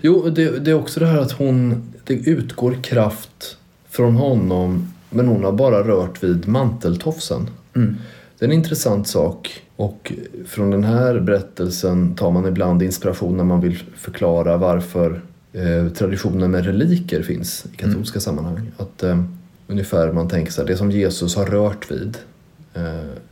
Jo, 0.00 0.30
det, 0.30 0.58
det 0.58 0.70
är 0.70 0.74
också 0.74 1.00
det 1.00 1.06
här 1.06 1.18
att 1.18 1.32
hon, 1.32 1.92
det 2.04 2.14
utgår 2.14 2.76
kraft 2.82 3.56
från 3.88 4.16
honom 4.16 4.92
men 5.10 5.28
hon 5.28 5.44
har 5.44 5.52
bara 5.52 5.88
rört 5.88 6.24
vid 6.24 6.48
manteltofsen. 6.48 7.50
Mm. 7.76 7.96
Det 8.38 8.44
är 8.44 8.48
en 8.48 8.54
intressant 8.54 9.08
sak 9.08 9.62
och 9.76 10.12
från 10.46 10.70
den 10.70 10.84
här 10.84 11.20
berättelsen 11.20 12.14
tar 12.14 12.30
man 12.30 12.46
ibland 12.46 12.82
inspiration 12.82 13.36
när 13.36 13.44
man 13.44 13.60
vill 13.60 13.82
förklara 13.96 14.56
varför 14.56 15.22
eh, 15.52 15.92
traditionen 15.92 16.50
med 16.50 16.64
reliker 16.64 17.22
finns 17.22 17.66
i 17.72 17.76
katolska 17.76 18.20
sammanhang. 18.20 18.70
Att 18.76 19.02
eh, 19.02 19.24
ungefär 19.66 20.12
man 20.12 20.28
tänker 20.28 20.52
sig 20.52 20.66
det 20.66 20.76
som 20.76 20.90
Jesus 20.90 21.36
har 21.36 21.46
rört 21.46 21.90
vid 21.90 22.18
eh, 22.74 22.82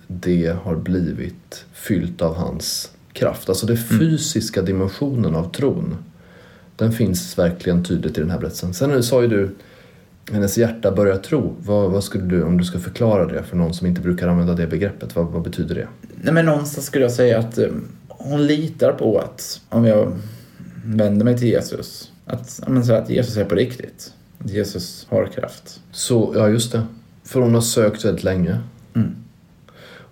det 0.07 0.57
har 0.63 0.77
blivit 0.77 1.65
fyllt 1.73 2.23
av 2.23 2.35
hans 2.35 2.91
kraft. 3.13 3.49
Alltså 3.49 3.67
den 3.67 3.77
fysiska 3.77 4.63
dimensionen 4.63 5.35
av 5.35 5.53
tron 5.53 5.97
den 6.77 6.93
finns 6.93 7.39
verkligen 7.39 7.85
tydligt 7.85 8.19
i 8.19 8.21
den 8.21 8.31
här 8.31 8.39
berättelsen. 8.39 8.75
Sen 8.75 9.03
sa 9.03 9.23
ju 9.23 9.29
du 9.29 9.51
hennes 10.33 10.59
hjärta 10.59 10.93
börjar 10.93 11.17
tro. 11.17 11.55
Vad, 11.59 11.91
vad 11.91 12.05
skulle 12.05 12.25
du, 12.25 12.43
om 12.43 12.59
du 12.59 12.65
ska 12.65 12.79
förklara 12.79 13.27
det 13.27 13.43
för 13.43 13.57
någon 13.57 13.75
som 13.75 13.87
inte 13.87 14.01
brukar 14.01 14.29
använda 14.29 14.55
det 14.55 14.67
begreppet, 14.67 15.17
vad, 15.17 15.27
vad 15.27 15.43
betyder 15.43 15.75
det? 15.75 15.89
Nej, 16.23 16.35
men 16.35 16.47
någonstans 16.47 16.87
skulle 16.87 17.05
jag 17.05 17.13
säga 17.13 17.39
att 17.39 17.59
eh, 17.59 17.69
hon 18.09 18.47
litar 18.47 18.93
på 18.93 19.19
att 19.19 19.61
om 19.69 19.85
jag 19.85 20.13
vänder 20.85 21.25
mig 21.25 21.39
till 21.39 21.49
Jesus, 21.49 22.13
att, 22.25 22.61
men 22.67 22.85
så 22.85 22.93
att 22.93 23.11
Jesus 23.11 23.37
är 23.37 23.45
på 23.45 23.55
riktigt. 23.55 24.13
Jesus 24.45 25.07
har 25.11 25.27
kraft. 25.27 25.81
Så, 25.93 26.33
ja 26.37 26.49
just 26.49 26.73
det. 26.73 26.83
För 27.25 27.41
hon 27.41 27.55
har 27.55 27.61
sökt 27.61 28.05
väldigt 28.05 28.25
länge 28.25 28.59
Mm. 28.95 29.17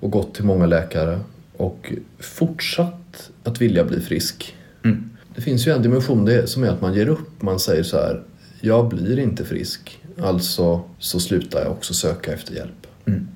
och 0.00 0.10
gått 0.10 0.34
till 0.34 0.44
många 0.44 0.66
läkare 0.66 1.20
och 1.56 1.92
fortsatt 2.18 3.30
att 3.44 3.60
vilja 3.60 3.84
bli 3.84 4.00
frisk. 4.00 4.56
Mm. 4.84 5.10
Det 5.34 5.40
finns 5.42 5.66
ju 5.66 5.72
en 5.72 5.82
dimension 5.82 6.24
det 6.24 6.46
som 6.46 6.64
är 6.64 6.68
att 6.68 6.80
man 6.80 6.94
ger 6.94 7.08
upp. 7.08 7.42
Man 7.42 7.60
säger 7.60 7.82
så 7.82 7.96
här, 7.96 8.22
jag 8.60 8.88
blir 8.88 9.18
inte 9.18 9.44
frisk, 9.44 10.00
alltså 10.20 10.82
så 10.98 11.20
slutar 11.20 11.62
jag 11.62 11.72
också 11.72 11.94
söka 11.94 12.32
efter 12.32 12.54
hjälp. 12.54 12.86
Mm. 13.06 13.28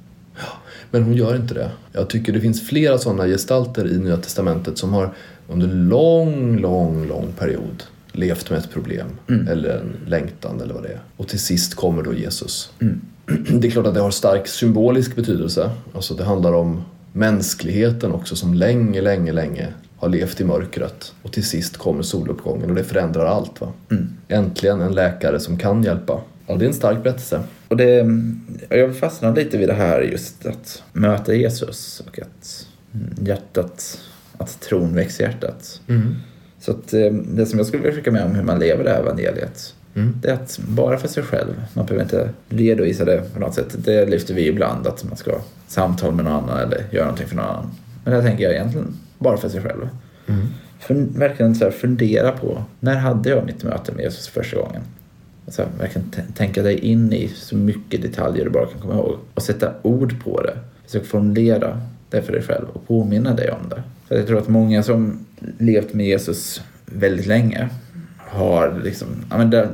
Men 0.90 1.02
hon 1.02 1.14
gör 1.14 1.36
inte 1.36 1.54
det. 1.54 1.70
Jag 1.92 2.08
tycker 2.10 2.32
det 2.32 2.40
finns 2.40 2.68
flera 2.68 2.98
sådana 2.98 3.26
gestalter 3.26 3.86
i 3.92 3.98
Nya 3.98 4.16
Testamentet 4.16 4.78
som 4.78 4.92
har 4.92 5.14
under 5.48 5.66
lång, 5.66 6.58
lång, 6.58 7.06
lång 7.08 7.32
period 7.38 7.82
levt 8.12 8.50
med 8.50 8.58
ett 8.58 8.70
problem 8.70 9.06
Mm. 9.28 9.48
eller 9.48 9.70
en 9.78 9.96
längtan 10.06 10.60
eller 10.60 10.74
vad 10.74 10.82
det 10.82 10.88
är. 10.88 11.00
Och 11.16 11.28
till 11.28 11.40
sist 11.40 11.74
kommer 11.74 12.02
då 12.02 12.14
Jesus. 12.14 12.72
Mm. 12.80 13.00
Det 13.60 13.68
är 13.68 13.70
klart 13.70 13.86
att 13.86 13.94
det 13.94 14.00
har 14.00 14.10
stark 14.10 14.48
symbolisk 14.48 15.16
betydelse. 15.16 15.70
Alltså 15.94 16.14
det 16.14 16.24
handlar 16.24 16.52
om 16.52 16.82
mänskligheten 17.12 18.12
också 18.12 18.36
som 18.36 18.54
länge, 18.54 19.00
länge, 19.00 19.32
länge 19.32 19.68
har 19.96 20.08
levt 20.08 20.40
i 20.40 20.44
mörkret. 20.44 21.12
Och 21.22 21.32
till 21.32 21.44
sist 21.44 21.76
kommer 21.76 22.02
soluppgången 22.02 22.70
och 22.70 22.76
det 22.76 22.84
förändrar 22.84 23.26
allt. 23.26 23.60
Va? 23.60 23.72
Mm. 23.90 24.08
Äntligen 24.28 24.80
en 24.80 24.94
läkare 24.94 25.40
som 25.40 25.58
kan 25.58 25.82
hjälpa. 25.82 26.20
Ja, 26.46 26.54
det 26.56 26.64
är 26.64 26.68
en 26.68 26.74
stark 26.74 27.02
berättelse. 27.02 27.40
Och 27.68 27.76
det, 27.76 28.06
jag 28.68 28.96
fastnar 28.96 29.36
lite 29.36 29.58
vid 29.58 29.68
det 29.68 29.74
här 29.74 30.00
just 30.00 30.46
att 30.46 30.82
möta 30.92 31.34
Jesus 31.34 32.02
och 32.06 32.18
att 32.18 32.66
hjärtat, 33.26 34.00
att 34.38 34.60
tron 34.60 34.94
växer 34.94 35.24
i 35.24 35.26
hjärtat. 35.26 35.80
Så 36.62 36.70
att 36.70 36.92
eh, 36.94 37.12
det 37.12 37.46
som 37.46 37.58
jag 37.58 37.66
skulle 37.66 37.82
vilja 37.82 37.96
skicka 37.96 38.10
med 38.10 38.24
om 38.24 38.34
hur 38.34 38.42
man 38.42 38.58
lever 38.58 38.84
det 38.84 38.90
här 38.90 39.00
evangeliet, 39.00 39.74
Mm. 39.94 40.14
det 40.22 40.28
är 40.28 40.34
att 40.34 40.58
bara 40.68 40.98
för 40.98 41.08
sig 41.08 41.22
själv, 41.22 41.62
man 41.74 41.86
behöver 41.86 42.02
inte 42.04 42.28
redovisa 42.48 43.04
det 43.04 43.22
på 43.34 43.40
något 43.40 43.54
sätt. 43.54 43.74
Det 43.84 44.06
lyfter 44.06 44.34
vi 44.34 44.48
ibland, 44.48 44.86
att 44.86 45.04
man 45.04 45.16
ska 45.16 45.32
samtala 45.68 46.12
med 46.12 46.24
någon 46.24 46.34
annan 46.34 46.58
eller 46.58 46.84
göra 46.90 47.04
någonting 47.04 47.26
för 47.28 47.36
någon 47.36 47.44
annan. 47.44 47.70
Men 48.04 48.14
det 48.14 48.22
tänker 48.22 48.44
jag 48.44 48.52
egentligen 48.52 48.94
bara 49.18 49.36
för 49.36 49.48
sig 49.48 49.60
själv. 49.62 49.88
Mm. 50.26 50.46
För, 50.80 50.94
verkligen 51.18 51.54
så 51.54 51.64
här, 51.64 51.70
fundera 51.70 52.32
på, 52.32 52.62
när 52.80 52.94
hade 52.96 53.30
jag 53.30 53.46
mitt 53.46 53.64
möte 53.64 53.92
med 53.92 54.02
Jesus 54.04 54.28
första 54.28 54.56
gången? 54.56 54.82
Alltså, 55.46 55.64
verkligen 55.78 56.10
t- 56.10 56.22
tänka 56.36 56.62
dig 56.62 56.78
in 56.78 57.12
i 57.12 57.28
så 57.28 57.56
mycket 57.56 58.02
detaljer 58.02 58.44
du 58.44 58.50
bara 58.50 58.66
kan 58.66 58.80
komma 58.80 58.94
ihåg 58.94 59.16
och 59.34 59.42
sätta 59.42 59.72
ord 59.82 60.24
på 60.24 60.42
det. 60.42 60.54
Försök 60.86 61.06
formulera 61.06 61.80
det 62.12 62.22
för 62.22 62.32
dig 62.32 62.42
själv 62.42 62.66
och 62.72 62.86
påminna 62.88 63.34
dig 63.34 63.50
om 63.50 63.68
det. 63.68 63.82
För 64.08 64.16
jag 64.16 64.26
tror 64.26 64.38
att 64.38 64.48
många 64.48 64.82
som 64.82 65.26
levt 65.58 65.94
med 65.94 66.06
Jesus 66.06 66.62
väldigt 66.84 67.26
länge 67.26 67.68
har 68.18 68.80
liksom, 68.84 69.08
ja 69.30 69.38
men 69.38 69.50
det, 69.50 69.68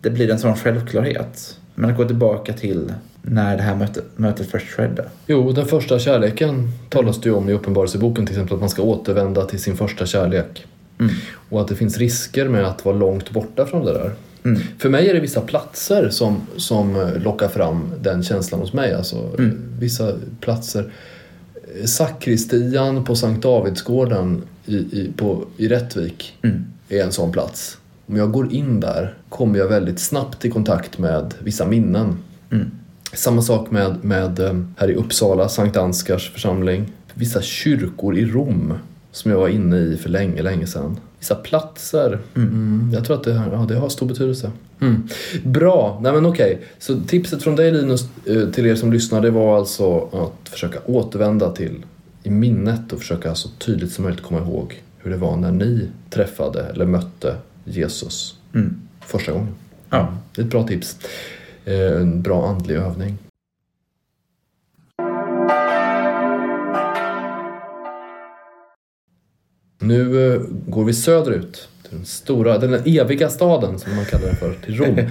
det 0.00 0.10
blir 0.10 0.30
en 0.30 0.38
sån 0.38 0.56
självklarhet. 0.56 1.58
Men 1.74 1.90
att 1.90 1.96
gå 1.96 2.04
tillbaka 2.04 2.52
till 2.52 2.92
när 3.22 3.56
det 3.56 3.62
här 3.62 3.74
mötet, 3.76 4.04
mötet 4.16 4.50
först 4.50 4.66
skedde. 4.66 5.04
Jo, 5.26 5.52
den 5.52 5.66
första 5.66 5.98
kärleken 5.98 6.70
talas 6.88 7.20
det 7.20 7.28
ju 7.28 7.34
om 7.34 7.48
i 7.48 7.52
Uppenbarelseboken 7.52 8.26
till 8.26 8.34
exempel 8.34 8.54
att 8.54 8.60
man 8.60 8.70
ska 8.70 8.82
återvända 8.82 9.44
till 9.44 9.60
sin 9.60 9.76
första 9.76 10.06
kärlek. 10.06 10.66
Mm. 11.00 11.12
Och 11.48 11.60
att 11.60 11.68
det 11.68 11.74
finns 11.74 11.98
risker 11.98 12.48
med 12.48 12.64
att 12.64 12.84
vara 12.84 12.96
långt 12.96 13.30
borta 13.30 13.66
från 13.66 13.84
det 13.84 13.92
där. 13.92 14.12
Mm. 14.44 14.60
För 14.78 14.88
mig 14.88 15.08
är 15.10 15.14
det 15.14 15.20
vissa 15.20 15.40
platser 15.40 16.08
som, 16.10 16.40
som 16.56 17.10
lockar 17.24 17.48
fram 17.48 17.92
den 18.02 18.22
känslan 18.22 18.60
hos 18.60 18.72
mig. 18.72 18.94
Alltså, 18.94 19.16
Mm. 19.38 19.58
Vissa 19.78 20.12
platser. 20.40 20.92
Sakristian 21.84 23.04
på 23.04 23.16
Sankt 23.16 23.42
Davidsgården 23.42 24.42
i, 24.66 24.76
i, 24.76 25.12
på, 25.16 25.44
i 25.56 25.68
Rättvik 25.68 26.38
Mm. 26.42 26.64
är 26.88 27.02
en 27.02 27.12
sån 27.12 27.32
plats. 27.32 27.78
Om 28.06 28.16
jag 28.16 28.32
går 28.32 28.52
in 28.52 28.80
där 28.80 29.14
kommer 29.28 29.58
jag 29.58 29.68
väldigt 29.68 29.98
snabbt 30.00 30.44
i 30.44 30.50
kontakt 30.50 30.98
med 30.98 31.34
vissa 31.42 31.66
minnen. 31.66 32.18
Mm. 32.50 32.70
Samma 33.12 33.42
sak 33.42 33.70
med, 33.70 34.04
med 34.04 34.38
eh, 34.38 34.60
här 34.76 34.90
i 34.90 34.94
Uppsala, 34.94 35.48
Sankt 35.48 35.76
Ansgars 35.76 36.32
församling. 36.32 36.92
Vissa 37.14 37.42
kyrkor 37.42 38.18
i 38.18 38.24
Rom 38.24 38.72
som 39.12 39.30
jag 39.30 39.38
var 39.38 39.48
inne 39.48 39.76
i 39.76 39.96
för 39.96 40.08
länge, 40.08 40.42
länge 40.42 40.66
sedan. 40.66 40.96
Vissa 41.18 41.34
platser. 41.34 42.18
Mm. 42.34 42.90
jag 42.94 43.04
tror 43.04 43.16
att 43.16 43.24
det, 43.24 43.32
har- 43.34 43.52
ja, 43.52 43.64
det 43.68 43.74
har 43.76 43.88
stor 43.88 44.06
betydelse. 44.06 44.50
Mm. 44.80 45.08
Bra, 45.44 45.98
nej 46.02 46.12
men 46.12 46.26
okej. 46.26 46.62
Så 46.78 47.00
tipset 47.00 47.42
från 47.42 47.56
dig 47.56 47.72
Linus 47.72 48.08
eh, 48.26 48.48
till 48.50 48.66
er 48.66 48.74
som 48.74 48.92
lyssnar 48.92 49.20
det 49.20 49.30
var 49.30 49.58
alltså 49.58 50.00
att 50.12 50.48
försöka 50.48 50.78
återvända 50.86 51.50
till 51.52 51.84
i 52.22 52.30
minnet 52.30 52.92
och 52.92 52.98
försöka 52.98 53.34
så 53.34 53.48
tydligt 53.48 53.92
som 53.92 54.04
möjligt 54.04 54.22
komma 54.22 54.40
ihåg 54.40 54.82
hur 54.98 55.10
det 55.10 55.16
var 55.16 55.36
när 55.36 55.52
ni 55.52 55.88
träffade 56.10 56.62
eller 56.64 56.86
mötte 56.86 57.34
Jesus 57.64 58.34
Mm. 58.54 58.80
första 59.00 59.32
gången. 59.32 59.54
Ja. 59.90 60.16
Det 60.34 60.40
är 60.40 60.44
ett 60.44 60.50
bra 60.50 60.66
tips. 60.66 60.96
Eh, 61.64 61.74
En 62.00 62.22
bra 62.22 62.48
andlig 62.48 62.74
övning. 62.74 63.18
Nu 69.86 70.32
eh, 70.34 70.40
går 70.66 70.84
vi 70.84 70.92
söderut 70.92 71.68
till 71.82 71.96
den 71.96 72.04
stora, 72.04 72.58
den 72.58 72.74
eviga 72.84 73.28
staden 73.28 73.78
som 73.78 73.96
man 73.96 74.04
kallar 74.04 74.26
den 74.26 74.36
för, 74.36 74.54
till 74.64 74.76
Rom. 74.76 74.98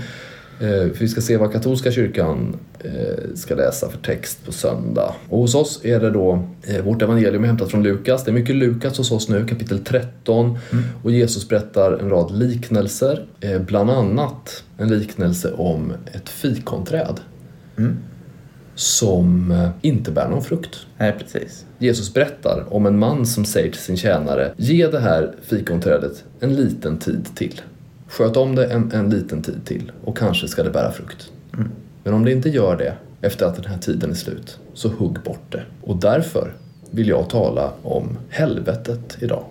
Eh, 0.59 0.67
för 0.67 0.99
vi 0.99 1.07
ska 1.07 1.21
se 1.21 1.37
vad 1.37 1.51
katolska 1.51 1.91
kyrkan 1.91 2.57
eh, 2.79 3.35
ska 3.35 3.55
läsa 3.55 3.89
för 3.89 3.97
text 3.97 4.45
på 4.45 4.51
söndag. 4.51 5.15
Och 5.29 5.39
hos 5.39 5.55
oss 5.55 5.79
är 5.83 5.99
det 5.99 6.09
då 6.09 6.47
eh, 6.63 6.83
vårt 6.83 7.01
evangelium 7.01 7.43
är 7.43 7.47
hämtat 7.47 7.71
från 7.71 7.83
Lukas. 7.83 8.23
Det 8.23 8.31
är 8.31 8.33
mycket 8.33 8.55
Lukas 8.55 8.97
hos 8.97 9.11
oss 9.11 9.29
nu, 9.29 9.45
kapitel 9.47 9.79
13. 9.83 10.57
Och 11.03 11.11
Jesus 11.11 11.49
berättar 11.49 11.91
en 11.91 12.09
rad 12.09 12.31
liknelser. 12.31 13.25
Eh, 13.39 13.61
bland 13.61 13.91
annat 13.91 14.63
en 14.77 14.89
liknelse 14.89 15.51
om 15.51 15.93
ett 16.13 16.29
fikonträd 16.29 17.19
Mm. 17.77 17.97
Som 18.75 19.51
eh, 19.51 19.69
inte 19.81 20.11
bär 20.11 20.29
någon 20.29 20.43
frukt. 20.43 20.85
Nej, 20.97 21.15
precis. 21.19 21.65
Jesus 21.79 22.13
berättar 22.13 22.73
om 22.73 22.85
en 22.85 22.99
man 22.99 23.25
som 23.25 23.45
säger 23.45 23.71
till 23.71 23.81
sin 23.81 23.97
tjänare 23.97 24.53
Ge 24.57 24.87
det 24.87 24.99
här 24.99 25.31
fikonträdet 25.41 26.23
en 26.39 26.55
liten 26.55 26.97
tid 26.97 27.27
till. 27.35 27.61
Sköt 28.07 28.37
om 28.37 28.55
det 28.55 28.65
en, 28.65 28.91
en 28.91 29.09
liten 29.09 29.41
tid 29.41 29.65
till 29.65 29.91
och 30.03 30.17
kanske 30.17 30.47
ska 30.47 30.63
det 30.63 30.69
bära 30.69 30.91
frukt. 30.91 31.31
Men 32.03 32.13
om 32.13 32.25
det 32.25 32.31
inte 32.31 32.49
gör 32.49 32.77
det 32.77 32.93
efter 33.21 33.45
att 33.45 33.55
den 33.55 33.65
här 33.65 33.77
tiden 33.77 34.09
är 34.09 34.15
slut, 34.15 34.59
så 34.73 34.89
hugg 34.89 35.19
bort 35.23 35.51
det. 35.51 35.63
Och 35.81 35.97
därför 35.97 36.53
vill 36.91 37.07
jag 37.07 37.29
tala 37.29 37.71
om 37.83 38.17
helvetet 38.29 39.17
idag. 39.19 39.43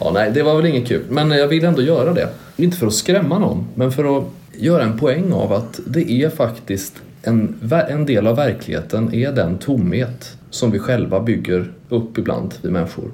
Ja, 0.00 0.10
nej, 0.14 0.30
det 0.34 0.42
var 0.42 0.56
väl 0.56 0.66
inget 0.66 0.88
kul, 0.88 1.02
men 1.08 1.30
jag 1.30 1.48
vill 1.48 1.64
ändå 1.64 1.82
göra 1.82 2.12
det. 2.12 2.28
Inte 2.56 2.76
för 2.76 2.86
att 2.86 2.94
skrämma 2.94 3.38
någon, 3.38 3.66
men 3.74 3.92
för 3.92 4.18
att 4.18 4.24
göra 4.58 4.82
en 4.82 4.98
poäng 4.98 5.32
av 5.32 5.52
att 5.52 5.80
det 5.86 6.10
är 6.10 6.30
faktiskt 6.30 6.94
en, 7.28 7.70
en 7.88 8.06
del 8.06 8.26
av 8.26 8.36
verkligheten 8.36 9.14
är 9.14 9.32
den 9.32 9.58
tomhet 9.58 10.36
som 10.50 10.70
vi 10.70 10.78
själva 10.78 11.20
bygger 11.20 11.72
upp 11.88 12.18
ibland, 12.18 12.54
vi 12.62 12.70
människor. 12.70 13.10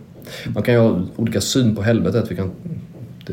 Man 0.47 0.63
kan 0.63 0.75
ju 0.75 0.81
ha 0.81 1.03
olika 1.17 1.41
syn 1.41 1.77
på 1.77 1.83
helvetet. 1.83 2.31
Vi 2.31 2.37
kan, 2.37 2.51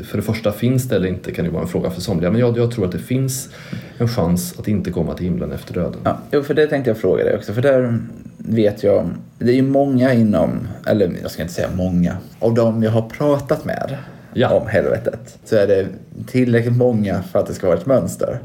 för 0.04 0.18
det 0.18 0.24
första, 0.24 0.52
finns 0.52 0.90
det 0.90 0.96
eller 0.96 1.08
inte 1.08 1.32
kan 1.32 1.46
ju 1.46 1.52
vara 1.52 1.62
en 1.62 1.68
fråga 1.68 1.90
för 1.90 2.02
somliga. 2.02 2.32
Men 2.32 2.40
jag, 2.42 2.58
jag 2.58 2.72
tror 2.72 2.86
att 2.86 2.92
det 2.92 3.00
finns 3.00 3.50
en 3.98 4.08
chans 4.08 4.60
att 4.60 4.68
inte 4.68 4.92
komma 4.92 5.14
till 5.14 5.26
himlen 5.26 5.52
efter 5.52 5.74
döden. 5.74 6.00
Ja, 6.04 6.18
jo, 6.32 6.44
för 6.44 6.54
det 6.54 6.68
tänkte 6.68 6.90
jag 6.90 6.98
fråga 6.98 7.24
dig 7.24 7.36
också. 7.36 7.54
För 7.54 7.62
där, 7.62 8.00
vet 8.38 8.84
jag, 8.84 9.10
det 9.38 9.52
är 9.52 9.56
ju 9.56 9.62
många 9.62 10.14
inom, 10.14 10.68
eller 10.88 11.12
jag 11.22 11.32
ska 11.32 11.42
inte 11.42 11.54
säga 11.54 11.70
många, 11.76 12.18
av 12.40 12.54
de 12.54 12.84
jag 12.84 12.92
har 12.92 13.10
pratat 13.10 13.66
med 13.66 13.98
Ja. 14.34 14.50
om 14.50 14.68
helvetet 14.68 15.40
så 15.46 15.56
är 15.56 15.68
det 15.68 15.88
tillräckligt 16.28 16.78
många 16.78 17.24
för 17.24 17.40
att 17.40 17.48
det 17.48 17.54
ska 17.54 17.68
vara 17.68 17.78
ett 17.78 17.86
mönster. 17.86 18.40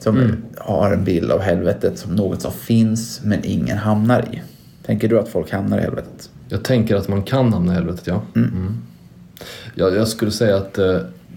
Som 0.00 0.16
Mm. 0.16 0.36
har 0.56 0.92
en 0.92 1.04
bild 1.04 1.30
av 1.30 1.40
helvetet 1.40 1.98
som 1.98 2.16
något 2.16 2.42
som 2.42 2.52
finns 2.52 3.20
men 3.24 3.38
ingen 3.44 3.78
hamnar 3.78 4.24
i. 4.32 4.42
Tänker 4.86 5.08
du 5.08 5.18
att 5.18 5.28
folk 5.28 5.52
hamnar 5.52 5.78
i 5.78 5.82
helvetet? 5.82 6.30
Jag 6.48 6.62
tänker 6.64 6.96
att 6.96 7.08
man 7.08 7.22
kan 7.22 7.52
hamna 7.52 7.72
i 7.72 7.74
helvetet, 7.74 8.06
ja. 8.06 8.22
Mm. 8.36 8.76
Jag, 9.74 9.96
jag 9.96 10.08
skulle 10.08 10.30
säga 10.30 10.56
att 10.56 10.78
eh, 10.78 10.96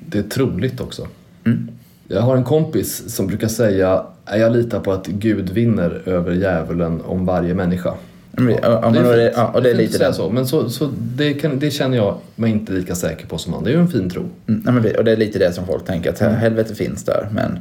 det 0.10 0.18
är 0.18 0.24
troligt 0.24 0.82
också. 0.82 1.08
Mm. 1.46 1.68
Jag 2.08 2.22
har 2.22 2.38
en 2.38 2.44
kompis 2.44 3.16
som 3.16 3.28
brukar 3.28 3.48
säga 3.48 4.06
"Nej, 4.30 4.40
jag 4.40 4.52
litar 4.52 4.80
på 4.80 4.92
att 4.92 5.08
Gud 5.08 5.50
vinner 5.50 6.02
över 6.06 6.32
djävulen 6.32 7.02
om 7.06 7.26
varje 7.26 7.54
människa. 7.54 7.94
Ja, 8.36 8.42
men- 8.44 8.56
ja, 8.62 8.80
men 8.84 8.94
det 8.94 9.00
är 9.14 9.18
det- 9.18 9.34
ja, 9.36 9.48
och 9.54 9.62
det 9.62 9.70
är 9.70 9.76
fint 9.76 9.82
lite 9.92 9.94
att 9.94 9.98
säga 9.98 10.10
det. 10.10 10.16
så. 10.16 10.30
Men 10.30 10.48
så, 10.48 10.70
så 10.70 10.90
det, 11.00 11.34
kan, 11.34 11.60
det 11.60 11.72
känner 11.72 11.98
jag 11.98 12.18
mig 12.36 12.52
inte 12.52 12.74
lika 12.74 12.96
säker 12.96 13.28
på 13.28 13.38
som 13.38 13.54
han. 13.54 13.64
Det 13.64 13.70
är 13.70 13.74
ju 13.74 13.80
en 13.80 13.88
fin 13.88 14.10
tro. 14.10 14.24
Mm, 14.48 14.78
och 14.98 15.04
det 15.04 15.12
är 15.12 15.18
lite 15.18 15.40
det 15.40 15.54
som 15.54 15.66
folk 15.66 15.86
tänker, 15.86 16.10
att 16.10 16.22
Mm. 16.22 16.36
helvetet 16.36 16.78
finns 16.78 17.04
där 17.04 17.30
men 17.32 17.60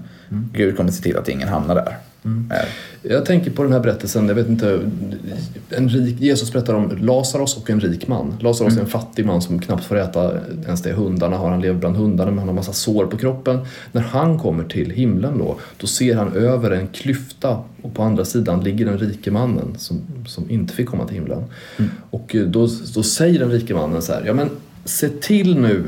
Gud 0.52 0.76
kommer 0.76 0.90
se 0.90 1.02
till 1.02 1.16
att 1.16 1.28
ingen 1.28 1.48
hamnar 1.48 1.74
där. 1.74 1.96
Mm. 2.24 2.50
Eh, 2.50 2.68
Jag 3.02 3.24
tänker 3.24 3.50
på 3.50 3.62
den 3.62 3.72
här 3.72 3.80
berättelsen, 3.80 4.28
jag 4.28 4.34
vet 4.34 4.48
inte, 4.48 4.80
en 5.70 5.88
rik, 5.88 6.20
Jesus 6.20 6.52
berättar 6.52 6.74
om 6.74 6.96
Lazarus 7.00 7.56
och 7.56 7.70
en 7.70 7.80
rik 7.80 8.08
man. 8.08 8.34
Lazarus 8.40 8.76
är 8.76 8.80
en 8.80 8.86
fattig 8.86 9.26
man 9.26 9.42
som 9.42 9.58
knappt 9.58 9.84
får 9.84 9.98
äta 9.98 10.32
ens 10.64 10.82
det 10.82 10.92
hundarna 10.92 11.36
har. 11.36 11.50
Han 11.50 11.60
lever 11.60 11.78
bland 11.78 11.96
hundarna 11.96 12.30
men 12.30 12.38
han 12.38 12.48
har 12.48 12.54
massa 12.54 12.72
sår 12.72 13.06
på 13.06 13.16
kroppen. 13.16 13.58
När 13.92 14.02
han 14.02 14.38
kommer 14.38 14.64
till 14.64 14.90
himlen 14.90 15.38
då, 15.38 15.58
då 15.76 15.86
ser 15.86 16.16
han 16.16 16.32
över 16.32 16.70
en 16.70 16.88
klyfta 16.88 17.58
och 17.82 17.94
på 17.94 18.02
andra 18.02 18.24
sidan 18.24 18.64
ligger 18.64 18.86
den 18.86 18.98
rike 18.98 19.30
mannen 19.30 19.74
som, 19.78 20.00
som 20.26 20.50
inte 20.50 20.74
fick 20.74 20.88
komma 20.88 21.06
till 21.06 21.14
himlen. 21.14 21.44
Och 22.10 22.34
eh, 22.34 22.42
då, 22.42 22.68
då 22.94 23.02
säger 23.02 23.38
den 23.38 23.50
rike 23.50 23.74
mannen 23.74 24.02
så 24.02 24.12
här, 24.12 24.22
ja 24.26 24.32
men 24.32 24.50
se 24.84 25.08
till 25.08 25.58
nu, 25.58 25.84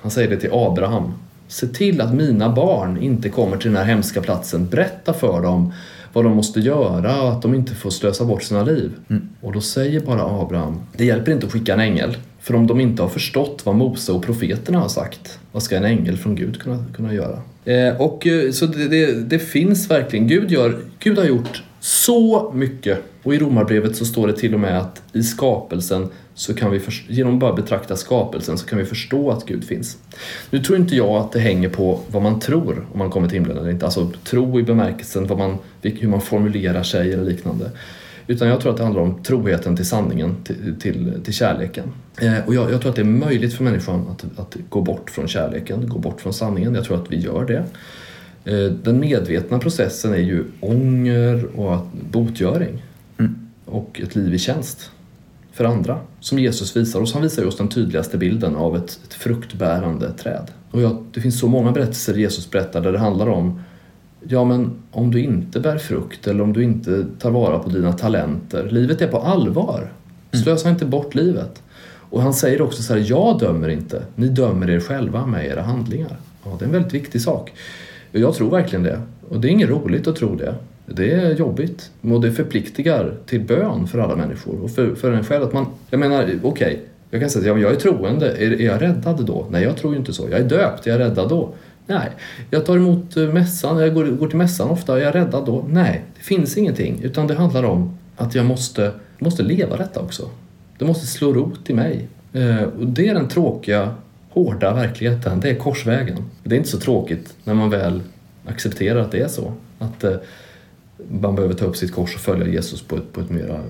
han 0.00 0.10
säger 0.10 0.30
det 0.30 0.36
till 0.36 0.50
Abraham, 0.52 1.12
Se 1.48 1.66
till 1.66 2.00
att 2.00 2.14
mina 2.14 2.54
barn 2.54 3.02
inte 3.02 3.28
kommer 3.28 3.56
till 3.56 3.70
den 3.70 3.76
här 3.76 3.84
hemska 3.84 4.20
platsen. 4.20 4.68
Berätta 4.68 5.12
för 5.12 5.42
dem 5.42 5.72
vad 6.12 6.24
de 6.24 6.36
måste 6.36 6.60
göra 6.60 7.22
och 7.22 7.32
att 7.32 7.42
de 7.42 7.54
inte 7.54 7.74
får 7.74 7.90
slösa 7.90 8.24
bort 8.24 8.42
sina 8.42 8.62
liv. 8.62 8.92
Och 9.40 9.52
då 9.52 9.60
säger 9.60 10.00
bara 10.00 10.42
Abraham, 10.42 10.80
det 10.96 11.04
hjälper 11.04 11.32
inte 11.32 11.46
att 11.46 11.52
skicka 11.52 11.74
en 11.74 11.80
ängel. 11.80 12.16
För 12.40 12.54
om 12.54 12.66
de 12.66 12.80
inte 12.80 13.02
har 13.02 13.08
förstått 13.08 13.62
vad 13.64 13.74
Mose 13.74 14.12
och 14.12 14.22
profeterna 14.24 14.78
har 14.78 14.88
sagt, 14.88 15.38
vad 15.52 15.62
ska 15.62 15.76
en 15.76 15.84
ängel 15.84 16.16
från 16.16 16.34
Gud 16.34 16.62
kunna, 16.62 16.84
kunna 16.94 17.14
göra? 17.14 17.42
Eh, 17.64 18.00
och 18.00 18.26
eh, 18.26 18.50
så 18.50 18.66
det, 18.66 18.88
det, 18.88 19.12
det 19.12 19.38
finns 19.38 19.90
verkligen, 19.90 20.28
Gud, 20.28 20.50
gör, 20.50 20.78
Gud 20.98 21.18
har 21.18 21.24
gjort 21.24 21.62
så 21.80 22.52
mycket. 22.54 22.98
Och 23.22 23.34
i 23.34 23.38
Romarbrevet 23.38 23.96
så 23.96 24.04
står 24.04 24.26
det 24.26 24.32
till 24.32 24.54
och 24.54 24.60
med 24.60 24.78
att 24.78 25.02
i 25.12 25.22
skapelsen 25.22 26.08
så 26.36 26.54
kan 26.54 26.70
vi, 26.70 26.80
genom 27.08 27.34
att 27.34 27.40
bara 27.40 27.52
betrakta 27.52 27.96
skapelsen 27.96 28.58
så 28.58 28.66
kan 28.66 28.78
vi 28.78 28.84
förstå 28.84 29.30
att 29.30 29.46
Gud 29.46 29.64
finns. 29.64 29.98
Nu 30.50 30.58
tror 30.58 30.78
inte 30.78 30.96
jag 30.96 31.16
att 31.16 31.32
det 31.32 31.40
hänger 31.40 31.68
på 31.68 32.00
vad 32.10 32.22
man 32.22 32.40
tror 32.40 32.86
om 32.92 32.98
man 32.98 33.10
kommer 33.10 33.28
till 33.28 33.38
himlen 33.38 33.56
eller 33.58 33.70
inte. 33.70 33.84
Alltså 33.84 34.10
tro 34.24 34.60
i 34.60 34.62
bemärkelsen 34.62 35.26
vad 35.26 35.38
man, 35.38 35.58
hur 35.82 36.08
man 36.08 36.20
formulerar 36.20 36.82
sig 36.82 37.12
eller 37.12 37.24
liknande. 37.24 37.70
Utan 38.26 38.48
jag 38.48 38.60
tror 38.60 38.72
att 38.72 38.76
det 38.78 38.84
handlar 38.84 39.02
om 39.02 39.22
troheten 39.22 39.76
till 39.76 39.86
sanningen, 39.86 40.36
till, 40.44 40.74
till, 40.80 41.12
till 41.24 41.34
kärleken. 41.34 41.92
Eh, 42.20 42.46
och 42.46 42.54
jag, 42.54 42.72
jag 42.72 42.80
tror 42.80 42.90
att 42.90 42.96
det 42.96 43.02
är 43.02 43.04
möjligt 43.04 43.54
för 43.54 43.64
människan 43.64 44.06
att, 44.10 44.38
att 44.38 44.56
gå 44.68 44.80
bort 44.80 45.10
från 45.10 45.28
kärleken, 45.28 45.88
gå 45.88 45.98
bort 45.98 46.20
från 46.20 46.32
sanningen. 46.32 46.74
Jag 46.74 46.84
tror 46.84 47.02
att 47.02 47.12
vi 47.12 47.16
gör 47.16 47.44
det. 47.44 47.64
Eh, 48.52 48.72
den 48.72 49.00
medvetna 49.00 49.58
processen 49.58 50.12
är 50.12 50.18
ju 50.18 50.44
ånger 50.60 51.58
och 51.58 51.86
botgöring 52.10 52.82
och 53.64 54.00
ett 54.02 54.16
liv 54.16 54.34
i 54.34 54.38
tjänst 54.38 54.90
för 55.56 55.64
andra 55.64 55.98
som 56.20 56.38
Jesus 56.38 56.76
visar 56.76 57.00
oss. 57.00 57.12
Han 57.12 57.22
visar 57.22 57.42
ju 57.42 57.48
oss 57.48 57.56
den 57.56 57.68
tydligaste 57.68 58.18
bilden 58.18 58.56
av 58.56 58.76
ett, 58.76 59.00
ett 59.04 59.14
fruktbärande 59.14 60.12
träd. 60.12 60.50
Och 60.70 60.82
jag, 60.82 61.04
det 61.12 61.20
finns 61.20 61.40
så 61.40 61.48
många 61.48 61.72
berättelser 61.72 62.14
Jesus 62.14 62.50
berättar 62.50 62.80
där 62.80 62.92
det 62.92 62.98
handlar 62.98 63.28
om 63.28 63.60
Ja, 64.28 64.44
men 64.44 64.70
om 64.90 65.10
du 65.10 65.20
inte 65.20 65.60
bär 65.60 65.78
frukt 65.78 66.26
eller 66.26 66.42
om 66.42 66.52
du 66.52 66.62
inte 66.62 67.06
tar 67.18 67.30
vara 67.30 67.58
på 67.58 67.68
dina 67.68 67.92
talenter. 67.92 68.68
Livet 68.70 69.02
är 69.02 69.08
på 69.08 69.18
allvar. 69.18 69.92
Slösa 70.32 70.70
inte 70.70 70.84
bort 70.84 71.14
livet. 71.14 71.62
Och 72.10 72.22
han 72.22 72.34
säger 72.34 72.62
också 72.62 72.82
så 72.82 72.94
här, 72.94 73.04
jag 73.06 73.38
dömer 73.38 73.68
inte. 73.68 74.02
Ni 74.14 74.28
dömer 74.28 74.70
er 74.70 74.80
själva 74.80 75.26
med 75.26 75.46
era 75.46 75.62
handlingar. 75.62 76.16
Ja, 76.44 76.56
det 76.58 76.64
är 76.64 76.66
en 76.66 76.72
väldigt 76.72 76.94
viktig 76.94 77.20
sak. 77.20 77.52
Jag 78.12 78.34
tror 78.34 78.50
verkligen 78.50 78.82
det. 78.82 79.00
Och 79.28 79.40
det 79.40 79.48
är 79.48 79.50
inget 79.50 79.68
roligt 79.68 80.06
att 80.06 80.16
tro 80.16 80.34
det. 80.34 80.54
Det 80.86 81.12
är 81.12 81.34
jobbigt. 81.34 81.90
Och 82.00 82.20
det 82.20 82.32
förpliktigar 82.32 83.14
till 83.26 83.40
bön 83.40 83.86
för 83.86 83.98
alla 83.98 84.16
människor. 84.16 84.60
Och 84.62 84.70
för, 84.70 84.94
för 84.94 85.12
en 85.12 85.24
själv 85.24 85.44
att 85.44 85.52
man, 85.52 85.66
jag 85.90 86.00
menar, 86.00 86.30
okej. 86.42 86.80
jag 87.10 87.20
kan 87.20 87.30
säga 87.30 87.54
att 87.54 87.60
jag 87.60 87.72
är 87.72 87.76
troende. 87.76 88.30
Är, 88.30 88.60
är 88.60 88.64
jag 88.64 88.82
räddad 88.82 89.26
då? 89.26 89.46
Nej, 89.50 89.62
jag 89.62 89.76
tror 89.76 89.92
ju 89.92 89.98
inte 89.98 90.12
så. 90.12 90.28
Jag 90.30 90.40
är 90.40 90.44
döpt. 90.44 90.86
Är 90.86 90.90
jag 90.90 91.00
räddad 91.00 91.28
då? 91.28 91.54
Nej. 91.86 92.10
Jag 92.50 92.66
tar 92.66 92.76
emot 92.76 93.16
eh, 93.16 93.22
mässan. 93.22 93.78
Jag 93.78 93.94
går, 93.94 94.04
går 94.04 94.28
till 94.28 94.38
mässan 94.38 94.70
ofta. 94.70 95.00
Är 95.00 95.04
jag 95.04 95.14
räddad 95.14 95.46
då? 95.46 95.64
Nej. 95.68 96.02
Det 96.16 96.22
finns 96.22 96.56
ingenting. 96.56 97.00
Utan 97.02 97.26
det 97.26 97.34
handlar 97.34 97.64
om 97.64 97.98
att 98.16 98.34
jag 98.34 98.46
måste, 98.46 98.92
måste 99.18 99.42
leva 99.42 99.76
detta 99.76 100.00
också. 100.00 100.30
Det 100.78 100.84
måste 100.84 101.06
slå 101.06 101.32
rot 101.32 101.70
i 101.70 101.74
mig. 101.74 102.06
Eh, 102.32 102.62
och 102.62 102.86
det 102.86 103.08
är 103.08 103.14
den 103.14 103.28
tråkiga, 103.28 103.94
hårda 104.30 104.74
verkligheten. 104.74 105.40
Det 105.40 105.50
är 105.50 105.54
korsvägen. 105.54 106.24
Det 106.42 106.54
är 106.54 106.58
inte 106.58 106.70
så 106.70 106.78
tråkigt 106.78 107.34
när 107.44 107.54
man 107.54 107.70
väl 107.70 108.00
accepterar 108.46 109.00
att 109.00 109.12
det 109.12 109.20
är 109.20 109.28
så. 109.28 109.52
Att 109.78 110.04
eh, 110.04 110.16
man 111.10 111.34
behöver 111.34 111.54
ta 111.54 111.64
upp 111.64 111.76
sitt 111.76 111.92
kors 111.94 112.14
och 112.14 112.20
följa 112.20 112.46
Jesus 112.48 112.82
på 112.82 112.96
ett, 112.96 113.12
på 113.12 113.20
ett 113.20 113.30
mer 113.30 113.60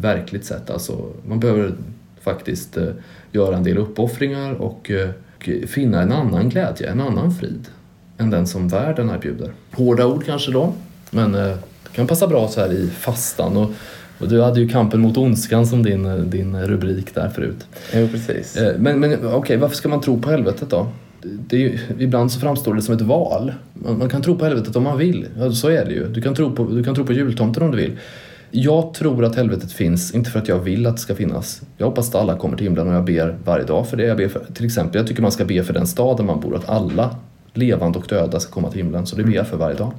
verkligt 0.00 0.44
sätt. 0.44 0.70
Alltså, 0.70 1.06
man 1.28 1.40
behöver 1.40 1.72
faktiskt 2.20 2.76
eh, 2.76 2.88
göra 3.32 3.56
en 3.56 3.64
del 3.64 3.78
uppoffringar 3.78 4.52
och, 4.52 4.90
eh, 4.90 5.08
och 5.36 5.48
finna 5.68 6.02
en 6.02 6.12
annan 6.12 6.48
glädje, 6.48 6.90
en 6.90 7.00
annan 7.00 7.34
frid 7.34 7.68
än 8.18 8.30
den 8.30 8.46
som 8.46 8.68
världen 8.68 9.10
erbjuder. 9.10 9.52
Hårda 9.72 10.06
ord 10.06 10.24
kanske 10.24 10.52
då, 10.52 10.72
men 11.10 11.34
eh, 11.34 11.40
det 11.82 11.92
kan 11.92 12.06
passa 12.06 12.26
bra 12.26 12.48
så 12.48 12.60
här 12.60 12.72
i 12.72 12.90
fastan. 12.90 13.56
Och, 13.56 13.70
och 14.18 14.28
du 14.28 14.42
hade 14.42 14.60
ju 14.60 14.68
kampen 14.68 15.00
mot 15.00 15.16
ondskan 15.16 15.66
som 15.66 15.82
din, 15.82 16.06
eh, 16.06 16.16
din 16.16 16.62
rubrik 16.62 17.14
där 17.14 17.28
förut. 17.28 17.66
Jo, 17.94 18.08
precis. 18.08 18.56
Eh, 18.56 18.78
Men, 18.78 19.00
men 19.00 19.26
okej, 19.26 19.56
varför 19.56 19.76
ska 19.76 19.88
man 19.88 20.00
tro 20.00 20.20
på 20.20 20.30
helvetet 20.30 20.70
då? 20.70 20.86
Det 21.22 21.56
är 21.56 21.60
ju, 21.60 21.78
ibland 21.98 22.32
så 22.32 22.40
framstår 22.40 22.74
det 22.74 22.82
som 22.82 22.94
ett 22.94 23.00
val. 23.00 23.52
Man, 23.74 23.98
man 23.98 24.08
kan 24.08 24.22
tro 24.22 24.38
på 24.38 24.44
helvetet 24.44 24.76
om 24.76 24.82
man 24.82 24.98
vill. 24.98 25.26
Ja, 25.38 25.52
så 25.52 25.68
är 25.68 25.84
det 25.84 25.92
ju. 25.92 26.08
Du 26.08 26.22
kan, 26.22 26.34
tro 26.34 26.52
på, 26.52 26.64
du 26.64 26.84
kan 26.84 26.94
tro 26.94 27.06
på 27.06 27.12
jultomten 27.12 27.62
om 27.62 27.70
du 27.70 27.76
vill. 27.76 27.96
Jag 28.50 28.94
tror 28.94 29.24
att 29.24 29.36
helvetet 29.36 29.72
finns, 29.72 30.14
inte 30.14 30.30
för 30.30 30.38
att 30.38 30.48
jag 30.48 30.58
vill 30.58 30.86
att 30.86 30.96
det 30.96 31.02
ska 31.02 31.14
finnas. 31.14 31.62
Jag 31.76 31.86
hoppas 31.86 32.08
att 32.08 32.14
alla 32.14 32.36
kommer 32.36 32.56
till 32.56 32.66
himlen 32.66 32.88
och 32.88 32.94
jag 32.94 33.04
ber 33.04 33.38
varje 33.44 33.64
dag 33.64 33.88
för 33.88 33.96
det. 33.96 34.04
Jag 34.04 34.16
ber 34.16 34.28
för, 34.28 34.42
till 34.54 34.64
exempel, 34.64 34.98
jag 34.98 35.06
tycker 35.06 35.22
man 35.22 35.32
ska 35.32 35.44
be 35.44 35.64
för 35.64 35.74
den 35.74 35.86
stad 35.86 36.16
där 36.16 36.24
man 36.24 36.40
bor, 36.40 36.56
att 36.56 36.68
alla 36.68 37.16
levande 37.52 37.98
och 37.98 38.06
döda 38.08 38.40
ska 38.40 38.52
komma 38.52 38.70
till 38.70 38.82
himlen. 38.82 39.06
Så 39.06 39.16
det 39.16 39.24
ber 39.24 39.32
jag 39.32 39.48
för 39.48 39.56
varje 39.56 39.76
dag. 39.76 39.92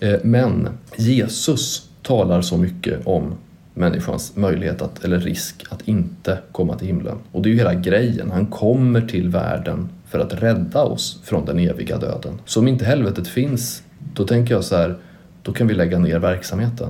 Eh, 0.00 0.14
men 0.22 0.68
Jesus 0.96 1.88
talar 2.02 2.42
så 2.42 2.56
mycket 2.56 3.06
om 3.06 3.34
människans 3.74 4.36
möjlighet 4.36 4.82
att, 4.82 5.04
eller 5.04 5.18
risk 5.18 5.64
att 5.70 5.88
inte 5.88 6.38
komma 6.52 6.78
till 6.78 6.86
himlen. 6.86 7.16
Och 7.32 7.42
det 7.42 7.48
är 7.48 7.50
ju 7.50 7.58
hela 7.58 7.74
grejen. 7.74 8.30
Han 8.30 8.46
kommer 8.46 9.00
till 9.00 9.28
världen 9.28 9.88
för 10.14 10.20
att 10.20 10.42
rädda 10.42 10.82
oss 10.82 11.20
från 11.24 11.44
den 11.44 11.58
eviga 11.58 11.98
döden. 11.98 12.40
Så 12.44 12.60
om 12.60 12.68
inte 12.68 12.84
helvetet 12.84 13.28
finns, 13.28 13.82
då 14.14 14.26
tänker 14.26 14.54
jag 14.54 14.64
så 14.64 14.76
här, 14.76 14.96
då 15.42 15.52
kan 15.52 15.66
vi 15.66 15.74
lägga 15.74 15.98
ner 15.98 16.18
verksamheten. 16.18 16.88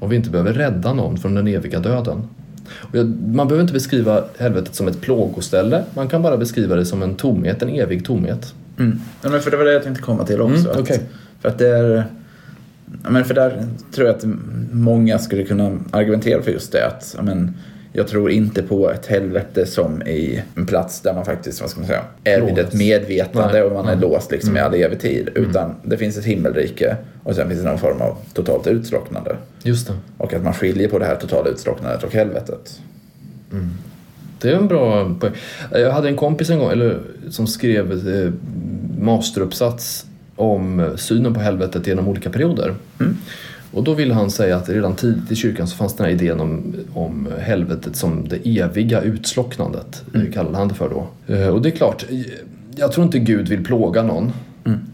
Om 0.00 0.10
vi 0.10 0.16
inte 0.16 0.30
behöver 0.30 0.52
rädda 0.52 0.92
någon 0.92 1.16
från 1.18 1.34
den 1.34 1.48
eviga 1.48 1.80
döden. 1.80 2.28
Jag, 2.92 3.06
man 3.26 3.48
behöver 3.48 3.60
inte 3.60 3.72
beskriva 3.72 4.24
helvetet 4.38 4.74
som 4.74 4.88
ett 4.88 5.00
plågoställe, 5.00 5.84
man 5.94 6.08
kan 6.08 6.22
bara 6.22 6.36
beskriva 6.36 6.76
det 6.76 6.84
som 6.84 7.02
en 7.02 7.14
tomhet, 7.14 7.62
en 7.62 7.68
evig 7.68 8.04
tomhet. 8.04 8.54
Mm. 8.78 9.00
Ja, 9.22 9.30
men 9.30 9.40
för 9.40 9.50
det 9.50 9.56
var 9.56 9.64
det 9.64 9.72
jag 9.72 9.82
tänkte 9.82 10.02
komma 10.02 10.24
till 10.24 10.40
också. 10.40 10.58
Mm, 10.58 10.70
att- 10.70 10.78
okej. 10.78 11.00
För 11.40 11.48
att 11.48 11.58
det 11.58 11.68
är... 11.68 12.04
Ja, 13.04 13.10
men 13.10 13.24
för 13.24 13.34
där 13.34 13.66
tror 13.94 14.06
jag 14.06 14.16
att 14.16 14.24
många 14.72 15.18
skulle 15.18 15.44
kunna 15.44 15.78
argumentera 15.90 16.42
för 16.42 16.50
just 16.50 16.72
det. 16.72 16.86
Att, 16.86 17.14
ja, 17.16 17.22
men, 17.22 17.54
jag 17.96 18.08
tror 18.08 18.30
inte 18.30 18.62
på 18.62 18.90
ett 18.90 19.06
helvete 19.06 19.66
som 19.66 20.02
i 20.02 20.42
en 20.56 20.66
plats 20.66 21.00
där 21.00 21.14
man 21.14 21.24
faktiskt, 21.24 21.60
vad 21.60 21.70
ska 21.70 21.80
man 21.80 21.86
säga, 21.86 22.04
är 22.24 22.40
vid 22.40 22.58
ett 22.58 22.74
medvetande 22.74 23.52
Nej. 23.52 23.62
och 23.62 23.72
man 23.72 23.86
är 23.88 23.92
Mm. 23.92 24.00
låst 24.10 24.30
liksom 24.30 24.56
i 24.56 24.60
all 24.60 24.74
evig 24.74 25.00
tid. 25.00 25.28
Utan 25.34 25.74
det 25.82 25.96
finns 25.96 26.18
ett 26.18 26.24
himmelrike 26.24 26.96
och 27.22 27.34
sen 27.34 27.48
finns 27.48 27.60
det 27.62 27.68
någon 27.68 27.78
form 27.78 28.00
av 28.00 28.16
totalt 28.34 28.66
utslocknande. 28.66 29.36
Just 29.62 29.86
det. 29.86 29.94
Och 30.18 30.34
att 30.34 30.42
man 30.42 30.54
skiljer 30.54 30.88
på 30.88 30.98
det 30.98 31.04
här 31.04 31.16
totala 31.16 31.48
utslocknandet 31.48 32.02
och 32.04 32.12
helvetet. 32.12 32.80
Det 34.40 34.50
är 34.50 34.54
en 34.56 34.68
bra 34.68 35.14
poäng. 35.20 35.32
Jag 35.72 35.90
hade 35.92 36.08
en 36.08 36.16
kompis 36.16 36.50
en 36.50 36.58
gång 36.58 36.70
eller, 36.70 37.00
som 37.30 37.46
skrev 37.46 38.08
eh, 38.08 38.30
masteruppsats 39.04 40.06
om 40.36 40.80
eh, 40.80 40.94
synen 40.96 41.34
på 41.34 41.40
helvetet 41.40 41.86
genom 41.86 42.08
olika 42.08 42.30
perioder. 42.30 42.74
Och 43.74 43.84
då 43.84 43.94
ville 43.94 44.14
han 44.14 44.30
säga 44.30 44.56
att 44.56 44.68
redan 44.68 44.94
tidigt 44.94 45.32
i 45.32 45.34
kyrkan 45.36 45.66
så 45.66 45.76
fanns 45.76 45.94
den 45.94 46.06
här 46.06 46.12
idén 46.12 46.40
om, 46.40 46.74
om 46.94 47.28
helvetet 47.40 47.96
som 47.96 48.28
det 48.28 48.60
eviga 48.60 49.00
utslocknandet, 49.00 50.04
mm. 50.14 50.32
kallade 50.32 50.56
han 50.56 50.68
det 50.68 50.74
för 50.74 50.88
då. 50.88 51.34
Eh, 51.34 51.48
Och 51.48 51.62
det 51.62 51.68
är 51.68 51.76
klart, 51.76 52.04
eh, 52.10 52.18
jag 52.76 52.92
tror 52.92 53.06
inte 53.06 53.18
Gud 53.18 53.48
vill 53.48 53.64
plåga 53.64 54.02
någon. 54.02 54.32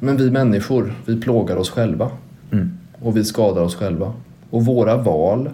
Men 0.01 0.17
vi 0.17 0.31
människor, 0.31 0.95
vi 1.07 1.21
plågar 1.21 1.57
oss 1.57 1.71
själva. 1.71 2.11
Och 3.03 3.17
vi 3.17 3.25
skadar 3.25 3.63
oss 3.63 3.75
själva. 3.75 4.13
Och 4.51 4.65
våra 4.65 4.97
val 4.97 5.51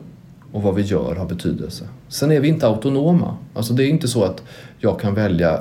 och 0.53 0.63
vad 0.63 0.75
vi 0.75 0.83
gör 0.83 1.15
har 1.15 1.27
betydelse. 1.27 1.85
Sen 2.09 2.33
är 2.33 2.41
vi 2.41 2.49
inte 2.49 2.67
autonoma. 2.67 3.37
Alltså 3.55 3.73
det 3.73 3.85
är 3.85 3.89
inte 3.89 4.09
så 4.09 4.25
att 4.25 4.43
jag 4.79 5.01
kan 5.01 5.15
välja 5.15 5.61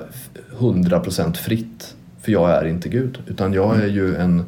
100% 0.57 1.33
fritt 1.33 1.95
för 2.21 2.31
jag 2.31 2.49
är 2.49 2.65
inte 2.67 2.89
Gud. 2.89 3.17
Utan 3.27 3.53
jag 3.53 3.83
är 3.83 3.87
ju 3.87 4.15
en 4.15 4.43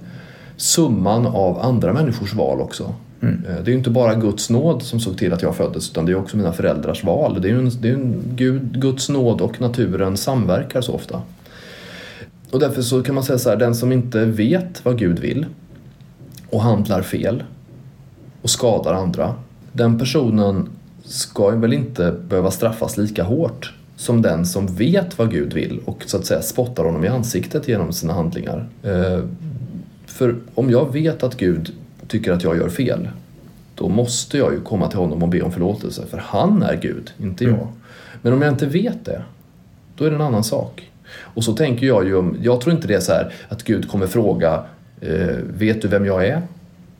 summan 0.57 1.25
av 1.25 1.59
andra 1.59 1.93
människors 1.93 2.33
val 2.33 2.61
också. 2.61 2.93
Mm. 3.21 3.45
Eh, 3.49 3.55
det 3.55 3.61
är 3.61 3.71
ju 3.71 3.77
inte 3.77 3.89
bara 3.89 4.15
Guds 4.15 4.49
nåd 4.49 4.83
som 4.83 4.99
såg 4.99 5.17
till 5.17 5.33
att 5.33 5.41
jag 5.41 5.55
föddes 5.55 5.89
utan 5.91 6.05
det 6.05 6.11
är 6.11 6.15
också 6.15 6.37
mina 6.37 6.53
föräldrars 6.53 7.03
val. 7.03 7.41
Det 7.41 7.47
är 7.47 7.51
ju 7.51 7.59
en, 7.59 7.71
det 7.81 7.89
är 7.89 7.93
en 7.93 8.23
Gud, 8.35 8.81
Guds 8.81 9.09
nåd 9.09 9.41
och 9.41 9.61
naturen 9.61 10.17
samverkar 10.17 10.81
så 10.81 10.93
ofta. 10.93 11.21
Och 12.51 12.59
därför 12.59 12.81
så 12.81 13.03
kan 13.03 13.15
man 13.15 13.23
säga 13.23 13.39
så 13.39 13.49
här, 13.49 13.57
den 13.57 13.75
som 13.75 13.91
inte 13.91 14.25
vet 14.25 14.85
vad 14.85 14.99
Gud 14.99 15.19
vill 15.19 15.45
och 16.49 16.61
handlar 16.61 17.01
fel 17.01 17.43
och 18.41 18.49
skadar 18.49 18.93
andra, 18.93 19.35
den 19.71 19.99
personen 19.99 20.69
ska 21.03 21.49
väl 21.49 21.73
inte 21.73 22.15
behöva 22.29 22.51
straffas 22.51 22.97
lika 22.97 23.23
hårt 23.23 23.73
som 23.95 24.21
den 24.21 24.45
som 24.45 24.67
vet 24.67 25.17
vad 25.17 25.31
Gud 25.31 25.53
vill 25.53 25.79
och 25.85 26.03
så 26.05 26.17
att 26.17 26.25
säga 26.25 26.41
spottar 26.41 26.83
honom 26.83 27.05
i 27.05 27.07
ansiktet 27.07 27.67
genom 27.67 27.93
sina 27.93 28.13
handlingar. 28.13 28.69
Eh, 28.83 29.19
för 30.05 30.35
om 30.55 30.69
jag 30.69 30.93
vet 30.93 31.23
att 31.23 31.37
Gud 31.37 31.71
tycker 32.07 32.31
att 32.31 32.43
jag 32.43 32.57
gör 32.57 32.69
fel, 32.69 33.09
då 33.75 33.89
måste 33.89 34.37
jag 34.37 34.53
ju 34.53 34.61
komma 34.61 34.87
till 34.87 34.99
honom 34.99 35.23
och 35.23 35.29
be 35.29 35.41
om 35.41 35.51
förlåtelse, 35.51 36.05
för 36.09 36.17
han 36.17 36.63
är 36.63 36.75
Gud, 36.75 37.11
inte 37.17 37.43
jag. 37.43 37.53
Mm. 37.53 37.67
Men 38.21 38.33
om 38.33 38.41
jag 38.41 38.53
inte 38.53 38.65
vet 38.65 39.05
det, 39.05 39.21
då 39.95 40.05
är 40.05 40.09
det 40.09 40.15
en 40.15 40.21
annan 40.21 40.43
sak. 40.43 40.91
Och 41.21 41.43
så 41.43 41.53
tänker 41.53 41.87
jag 41.87 42.07
ju, 42.07 42.33
jag 42.41 42.61
tror 42.61 42.75
inte 42.75 42.87
det 42.87 42.93
är 42.93 42.99
så 42.99 43.11
här 43.11 43.33
att 43.49 43.63
Gud 43.63 43.89
kommer 43.89 44.07
fråga, 44.07 44.63
eh, 45.01 45.35
vet 45.57 45.81
du 45.81 45.87
vem 45.87 46.05
jag 46.05 46.27
är? 46.27 46.41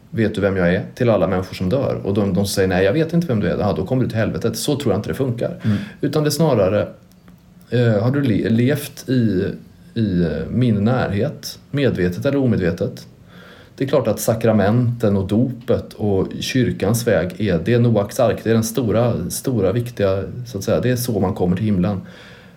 Vet 0.09 0.35
du 0.35 0.41
vem 0.41 0.57
jag 0.57 0.73
är? 0.73 0.83
Till 0.95 1.09
alla 1.09 1.27
människor 1.27 1.55
som 1.55 1.69
dör. 1.69 2.01
Och 2.03 2.13
de, 2.13 2.33
de 2.33 2.45
säger 2.45 2.67
nej, 2.67 2.85
jag 2.85 2.93
vet 2.93 3.13
inte 3.13 3.27
vem 3.27 3.39
du 3.39 3.47
är. 3.47 3.57
Ja, 3.57 3.73
då 3.77 3.85
kommer 3.85 4.03
du 4.03 4.09
till 4.09 4.17
helvetet. 4.17 4.57
Så 4.57 4.75
tror 4.75 4.93
jag 4.93 4.99
inte 4.99 5.09
det 5.09 5.15
funkar. 5.15 5.59
Mm. 5.63 5.77
Utan 6.01 6.23
det 6.23 6.29
är 6.29 6.31
snarare, 6.31 6.87
eh, 7.69 8.03
har 8.03 8.11
du 8.11 8.21
le 8.21 8.49
levt 8.49 9.09
i, 9.09 9.45
i 9.93 10.27
min 10.49 10.75
närhet, 10.75 11.59
medvetet 11.71 12.25
eller 12.25 12.37
omedvetet? 12.37 13.07
Det 13.77 13.83
är 13.83 13.87
klart 13.87 14.07
att 14.07 14.19
sakramenten 14.19 15.17
och 15.17 15.27
dopet 15.27 15.93
och 15.93 16.27
kyrkans 16.39 17.07
väg 17.07 17.41
är, 17.41 17.59
det 17.65 17.73
är 17.73 17.79
Noaks 17.79 18.19
ark, 18.19 18.39
det 18.43 18.49
är 18.49 18.53
den 18.53 18.63
stora, 18.63 19.29
stora 19.29 19.71
viktiga, 19.71 20.23
så 20.45 20.57
att 20.57 20.63
säga, 20.63 20.79
det 20.79 20.89
är 20.89 20.95
så 20.95 21.19
man 21.19 21.33
kommer 21.33 21.55
till 21.55 21.65
himlen. 21.65 22.01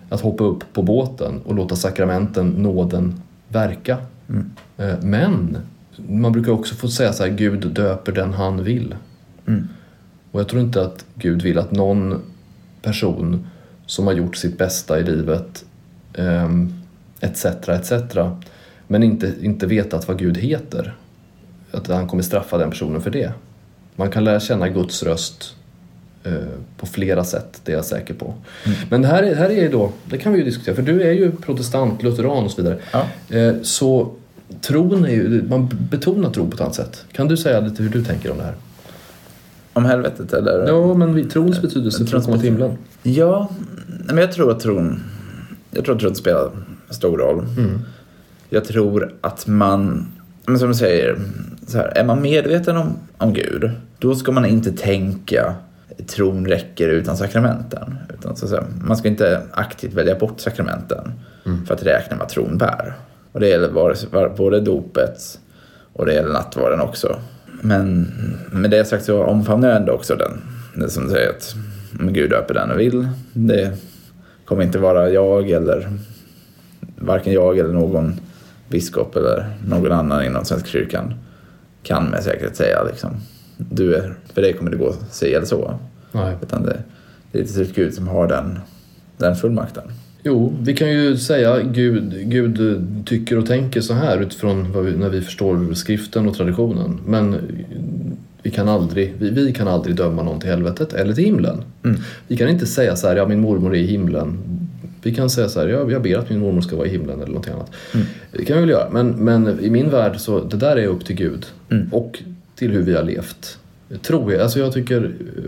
Att 0.09 0.21
hoppa 0.21 0.43
upp 0.43 0.63
på 0.73 0.81
båten 0.81 1.41
och 1.45 1.55
låta 1.55 1.75
sakramenten, 1.75 2.49
nåden, 2.49 3.21
verka. 3.47 3.97
Mm. 4.29 4.51
Eh, 4.77 4.95
men 5.01 5.57
man 5.97 6.31
brukar 6.31 6.51
också 6.51 6.75
få 6.75 6.87
säga 6.87 7.13
så 7.13 7.23
här, 7.23 7.31
Gud 7.31 7.67
döper 7.67 8.11
den 8.11 8.33
han 8.33 8.63
vill. 8.63 8.95
Mm. 9.47 9.67
Och 10.31 10.39
jag 10.39 10.47
tror 10.47 10.61
inte 10.61 10.81
att 10.81 11.05
Gud 11.15 11.41
vill 11.41 11.57
att 11.57 11.71
någon 11.71 12.21
person 12.81 13.47
som 13.85 14.07
har 14.07 14.13
gjort 14.13 14.35
sitt 14.35 14.57
bästa 14.57 14.99
i 14.99 15.03
livet 15.03 15.65
etc. 17.19 17.45
etc. 17.45 17.91
men 18.87 19.03
inte, 19.03 19.33
inte 19.41 19.67
vetat 19.67 20.07
vad 20.07 20.19
Gud 20.19 20.37
heter. 20.37 20.95
Att 21.71 21.87
han 21.87 22.07
kommer 22.07 22.23
straffa 22.23 22.57
den 22.57 22.69
personen 22.69 23.01
för 23.01 23.09
det. 23.09 23.31
Man 23.95 24.11
kan 24.11 24.23
lära 24.23 24.39
känna 24.39 24.69
Guds 24.69 25.03
röst 25.03 25.55
eh, 26.23 26.33
på 26.77 26.85
flera 26.85 27.23
sätt, 27.23 27.61
det 27.63 27.71
är 27.71 27.75
jag 27.75 27.85
säker 27.85 28.13
på. 28.13 28.33
Mm. 28.65 28.77
Men 28.89 29.01
det 29.01 29.07
här, 29.07 29.35
här 29.35 29.49
är 29.49 29.71
då, 29.71 29.91
det 30.05 30.17
kan 30.17 30.33
vi 30.33 30.39
ju 30.39 30.45
diskutera, 30.45 30.75
för 30.75 30.81
du 30.81 31.01
är 31.01 31.11
ju 31.11 31.31
protestant, 31.31 32.03
lutheran 32.03 32.43
och 32.43 32.51
så 32.51 32.61
vidare. 32.61 32.79
Ja. 32.91 33.05
Eh, 33.37 33.55
så 33.61 34.11
tron 34.61 35.05
är 35.05 35.09
ju, 35.09 35.43
man 35.49 35.69
betonar 35.91 36.29
tro 36.29 36.47
på 36.47 36.55
ett 36.55 36.61
annat 36.61 36.75
sätt. 36.75 37.05
Kan 37.11 37.27
du 37.27 37.37
säga 37.37 37.59
lite 37.59 37.83
hur 37.83 37.89
du 37.89 38.03
tänker 38.03 38.31
om 38.31 38.37
det 38.37 38.43
här? 38.43 38.55
Om 39.73 39.85
helvetet 39.85 40.33
eller? 40.33 40.67
Ja, 40.67 40.93
men 40.93 41.29
trons 41.29 41.61
betydelse 41.61 42.05
för 42.05 42.17
att 42.17 42.25
komma 42.25 42.37
till 42.37 42.45
himlen. 42.45 42.77
Ja, 43.03 43.49
men 44.05 44.17
jag 44.17 44.31
tror 44.31 44.51
att 44.51 44.59
tron, 44.59 45.03
jag 45.71 45.85
tror 45.85 45.95
att 45.95 46.01
tron 46.01 46.15
spelar 46.15 46.51
stor 46.89 47.17
roll. 47.17 47.39
Mm. 47.39 47.81
Jag 48.49 48.65
tror 48.65 49.13
att 49.21 49.47
man, 49.47 50.07
men 50.45 50.59
som 50.59 50.67
du 50.67 50.75
säger, 50.75 51.19
så 51.71 51.77
här, 51.77 51.97
är 51.97 52.03
man 52.03 52.21
medveten 52.21 52.77
om, 52.77 52.97
om 53.17 53.33
Gud, 53.33 53.71
då 53.99 54.15
ska 54.15 54.31
man 54.31 54.45
inte 54.45 54.71
tänka 54.71 55.55
tron 56.07 56.47
räcker 56.47 56.89
utan 56.89 57.17
sakramenten. 57.17 57.97
Utan 58.19 58.35
så 58.35 58.45
att 58.45 58.49
säga, 58.49 58.63
man 58.83 58.97
ska 58.97 59.07
inte 59.07 59.41
aktivt 59.51 59.93
välja 59.93 60.15
bort 60.15 60.39
sakramenten 60.39 61.11
mm. 61.45 61.65
för 61.65 61.73
att 61.73 61.83
räkna 61.83 62.17
vad 62.17 62.29
tron 62.29 62.57
bär. 62.57 62.93
Och 63.31 63.39
det 63.39 63.47
gäller 63.47 64.29
både 64.37 64.59
dopet 64.59 65.39
och 65.93 66.05
det 66.05 66.13
gäller 66.13 66.33
nattvarden 66.33 66.81
också. 66.81 67.19
Men 67.61 68.11
med 68.51 68.71
det 68.71 68.85
sagt 68.85 69.05
så 69.05 69.23
omfamnar 69.23 69.69
jag 69.69 69.77
ändå 69.77 69.93
också 69.93 70.15
den. 70.15 70.31
Det 70.75 70.89
som 70.89 71.09
säger 71.09 71.29
att 71.29 71.55
Gud 71.91 72.29
döper 72.29 72.53
den 72.53 72.71
och 72.71 72.79
vill. 72.79 73.07
Det 73.33 73.71
kommer 74.45 74.63
inte 74.63 74.79
vara 74.79 75.09
jag 75.09 75.49
eller 75.49 75.89
varken 76.95 77.33
jag 77.33 77.57
eller 77.57 77.73
någon 77.73 78.19
biskop 78.69 79.15
eller 79.15 79.45
någon 79.67 79.91
annan 79.91 80.25
inom 80.25 80.45
Svenska 80.45 80.69
kyrkan 80.69 81.13
kan 81.83 82.05
med 82.05 82.23
säkerhet 82.23 82.55
säga 82.55 82.83
liksom, 82.83 83.09
du 83.57 83.95
är, 83.95 84.13
för 84.33 84.41
dig 84.41 84.53
kommer 84.53 84.71
det 84.71 84.77
gå 84.77 84.95
si 85.11 85.33
eller 85.33 85.45
så. 85.45 85.79
Nej. 86.11 86.35
Utan 86.41 86.63
det, 86.63 86.77
det 87.31 87.39
är 87.39 87.43
till 87.43 87.53
slut 87.53 87.75
Gud 87.75 87.93
som 87.93 88.07
har 88.07 88.27
den, 88.27 88.59
den 89.17 89.35
fullmakten. 89.35 89.83
Jo, 90.23 90.53
vi 90.61 90.75
kan 90.75 90.91
ju 90.91 91.17
säga 91.17 91.61
Gud, 91.61 92.29
Gud 92.31 92.85
tycker 93.05 93.37
och 93.37 93.45
tänker 93.45 93.81
så 93.81 93.93
här 93.93 94.21
utifrån 94.21 94.85
vi, 94.85 94.97
när 94.97 95.09
vi 95.09 95.21
förstår 95.21 95.73
skriften 95.73 96.27
och 96.27 96.35
traditionen. 96.35 96.99
Men 97.05 97.37
vi 98.43 98.51
kan 98.51 98.69
aldrig, 98.69 99.13
vi, 99.19 99.29
vi 99.29 99.53
kan 99.53 99.67
aldrig 99.67 99.95
döma 99.95 100.23
någon 100.23 100.39
till 100.39 100.49
helvetet 100.49 100.93
eller 100.93 101.13
till 101.13 101.23
himlen. 101.23 101.63
Mm. 101.83 101.97
Vi 102.27 102.37
kan 102.37 102.49
inte 102.49 102.65
säga 102.65 102.95
så 102.95 103.07
här, 103.07 103.15
ja 103.15 103.27
min 103.27 103.41
mormor 103.41 103.75
är 103.75 103.79
i 103.79 103.85
himlen. 103.85 104.37
Vi 105.01 105.15
kan 105.15 105.29
säga 105.29 105.49
så 105.49 105.59
här, 105.59 105.67
jag, 105.67 105.91
jag 105.91 106.01
ber 106.01 106.17
att 106.17 106.29
min 106.29 106.39
mormor 106.39 106.61
ska 106.61 106.75
vara 106.75 106.87
i 106.87 106.89
himlen 106.89 107.21
eller 107.21 107.33
något 107.33 107.47
annat. 107.47 107.71
Mm. 107.93 108.05
Det 108.31 108.45
kan 108.45 108.55
vi 108.55 108.61
väl 108.61 108.69
göra, 108.69 108.89
men, 108.89 109.09
men 109.09 109.59
i 109.59 109.69
min 109.69 109.89
värld 109.89 110.19
så 110.19 110.43
det 110.43 110.57
där 110.57 110.75
är 110.75 110.87
upp 110.87 111.05
till 111.05 111.15
Gud 111.15 111.45
mm. 111.69 111.93
och 111.93 112.23
till 112.55 112.71
hur 112.71 112.81
vi 112.81 112.93
har 112.95 113.03
levt. 113.03 113.57
Trohet, 114.01 114.41
alltså 114.41 114.59
jag 114.59 114.73
tycker 114.73 115.03
eh, 115.03 115.43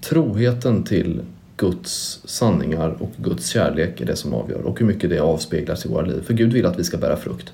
troheten 0.00 0.82
till 0.82 1.20
Guds 1.56 2.20
sanningar 2.24 2.96
och 2.98 3.10
Guds 3.16 3.48
kärlek 3.48 4.00
är 4.00 4.06
det 4.06 4.16
som 4.16 4.34
avgör 4.34 4.60
och 4.60 4.78
hur 4.78 4.86
mycket 4.86 5.10
det 5.10 5.20
avspeglas 5.20 5.86
i 5.86 5.88
våra 5.88 6.06
liv. 6.06 6.22
För 6.22 6.34
Gud 6.34 6.52
vill 6.52 6.66
att 6.66 6.78
vi 6.78 6.84
ska 6.84 6.96
bära 6.96 7.16
frukt. 7.16 7.52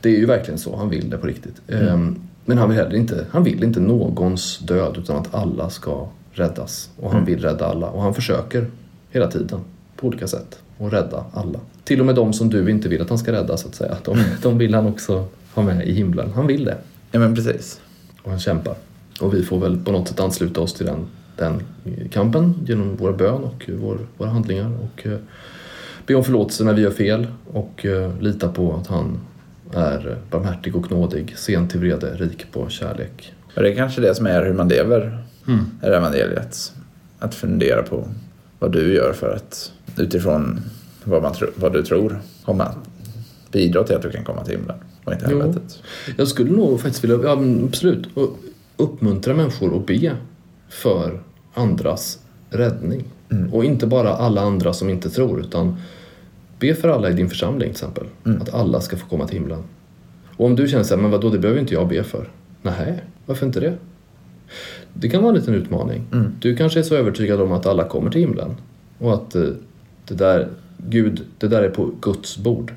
Det 0.00 0.08
är 0.08 0.18
ju 0.18 0.26
verkligen 0.26 0.58
så, 0.58 0.76
han 0.76 0.88
vill 0.88 1.10
det 1.10 1.18
på 1.18 1.26
riktigt. 1.26 1.62
Mm. 1.68 1.88
Ehm, 1.88 2.16
men 2.44 2.58
han 2.58 2.68
vill 2.68 2.78
heller 2.78 2.96
inte, 2.96 3.26
han 3.30 3.44
vill 3.44 3.64
inte 3.64 3.80
någons 3.80 4.58
död 4.58 4.96
utan 4.98 5.16
att 5.16 5.34
alla 5.34 5.70
ska 5.70 6.08
räddas. 6.32 6.90
Och 6.96 7.10
han 7.10 7.20
mm. 7.20 7.32
vill 7.32 7.42
rädda 7.42 7.66
alla 7.66 7.86
och 7.86 8.02
han 8.02 8.14
försöker 8.14 8.66
hela 9.10 9.26
tiden 9.26 9.60
på 9.96 10.06
olika 10.06 10.26
sätt 10.26 10.58
att 10.78 10.92
rädda 10.92 11.24
alla. 11.32 11.60
Till 11.84 12.00
och 12.00 12.06
med 12.06 12.14
de 12.14 12.32
som 12.32 12.50
du 12.50 12.70
inte 12.70 12.88
vill 12.88 13.02
att 13.02 13.08
han 13.08 13.18
ska 13.18 13.32
rädda 13.32 13.56
så 13.56 13.68
att 13.68 13.74
säga. 13.74 13.96
De, 14.04 14.18
de 14.42 14.58
vill 14.58 14.74
han 14.74 14.86
också 14.86 15.24
ha 15.54 15.62
med 15.62 15.88
i 15.88 15.92
himlen. 15.92 16.32
Han 16.34 16.46
vill 16.46 16.64
det. 16.64 16.76
Ja 17.10 17.18
men 17.18 17.34
precis. 17.34 17.80
Och 18.22 18.30
han 18.30 18.40
kämpar. 18.40 18.74
Och 19.20 19.34
vi 19.34 19.42
får 19.42 19.60
väl 19.60 19.84
på 19.84 19.92
något 19.92 20.08
sätt 20.08 20.20
ansluta 20.20 20.60
oss 20.60 20.74
till 20.74 20.86
den 20.86 21.06
den 21.36 21.62
kampen 22.10 22.54
genom 22.66 22.96
vår 22.96 23.12
bön 23.12 23.44
och 23.44 23.70
vår, 23.80 23.98
våra 24.16 24.28
handlingar 24.28 24.72
och 24.82 25.06
eh, 25.06 25.18
be 26.06 26.14
om 26.14 26.24
förlåtelse 26.24 26.64
när 26.64 26.72
vi 26.72 26.82
gör 26.82 26.90
fel 26.90 27.26
och 27.52 27.86
eh, 27.86 28.20
lita 28.20 28.48
på 28.48 28.74
att 28.74 28.86
han 28.86 29.18
är 29.74 30.18
barmhärtig 30.30 30.76
och 30.76 30.90
nådig, 30.90 31.34
sen 31.36 31.68
till 31.68 31.80
vrede, 31.80 32.14
rik 32.14 32.46
på 32.52 32.68
kärlek. 32.68 33.32
Och 33.56 33.62
det 33.62 33.72
är 33.72 33.74
kanske 33.74 34.00
det 34.00 34.14
som 34.14 34.26
är 34.26 34.44
hur 34.44 34.54
man 34.54 34.68
lever 34.68 35.24
mm. 35.48 35.64
är 35.82 35.90
evangeliet. 35.90 36.72
Att 37.18 37.34
fundera 37.34 37.82
på 37.82 38.08
vad 38.58 38.72
du 38.72 38.94
gör 38.94 39.12
för 39.12 39.34
att 39.34 39.72
utifrån 39.98 40.60
vad, 41.04 41.22
man 41.22 41.34
tro, 41.34 41.48
vad 41.56 41.72
du 41.72 41.82
tror 41.82 42.20
komma 42.44 42.74
bidra 43.52 43.84
till 43.84 43.96
att 43.96 44.02
du 44.02 44.10
kan 44.10 44.24
komma 44.24 44.44
till 44.44 44.56
himlen 44.56 44.76
och 45.04 45.12
inte 45.12 45.26
helvetet. 45.26 45.82
Jag 46.16 46.28
skulle 46.28 46.50
nog 46.50 46.80
faktiskt 46.80 47.04
vilja, 47.04 47.18
ja, 47.22 47.38
absolut, 47.64 48.06
uppmuntra 48.76 49.34
människor 49.34 49.76
att 49.76 49.86
be 49.86 50.16
för 50.68 51.22
andras 51.54 52.18
räddning. 52.50 53.04
Mm. 53.30 53.54
Och 53.54 53.64
inte 53.64 53.86
bara 53.86 54.12
alla 54.12 54.40
andra 54.40 54.72
som 54.72 54.90
inte 54.90 55.10
tror 55.10 55.40
utan 55.40 55.76
be 56.58 56.74
för 56.74 56.88
alla 56.88 57.10
i 57.10 57.12
din 57.12 57.28
församling 57.28 57.60
till 57.60 57.70
exempel. 57.70 58.04
Mm. 58.26 58.42
Att 58.42 58.54
alla 58.54 58.80
ska 58.80 58.96
få 58.96 59.06
komma 59.06 59.26
till 59.26 59.38
himlen. 59.38 59.62
Och 60.36 60.46
om 60.46 60.56
du 60.56 60.68
känner 60.68 60.84
såhär, 60.84 61.02
men 61.02 61.10
vadå 61.10 61.30
det 61.30 61.38
behöver 61.38 61.60
inte 61.60 61.74
jag 61.74 61.88
be 61.88 62.04
för. 62.04 62.30
Nej, 62.62 63.04
varför 63.26 63.46
inte 63.46 63.60
det? 63.60 63.74
Det 64.92 65.08
kan 65.08 65.22
vara 65.22 65.34
en 65.34 65.38
liten 65.38 65.54
utmaning. 65.54 66.02
Mm. 66.12 66.32
Du 66.40 66.56
kanske 66.56 66.78
är 66.78 66.82
så 66.82 66.94
övertygad 66.94 67.40
om 67.40 67.52
att 67.52 67.66
alla 67.66 67.84
kommer 67.84 68.10
till 68.10 68.20
himlen. 68.20 68.56
Och 68.98 69.14
att 69.14 69.34
eh, 69.34 69.42
det 70.08 70.14
där, 70.14 70.48
Gud, 70.76 71.22
det 71.38 71.48
där 71.48 71.62
är 71.62 71.70
på 71.70 71.90
Guds 72.00 72.38
bord. 72.38 72.72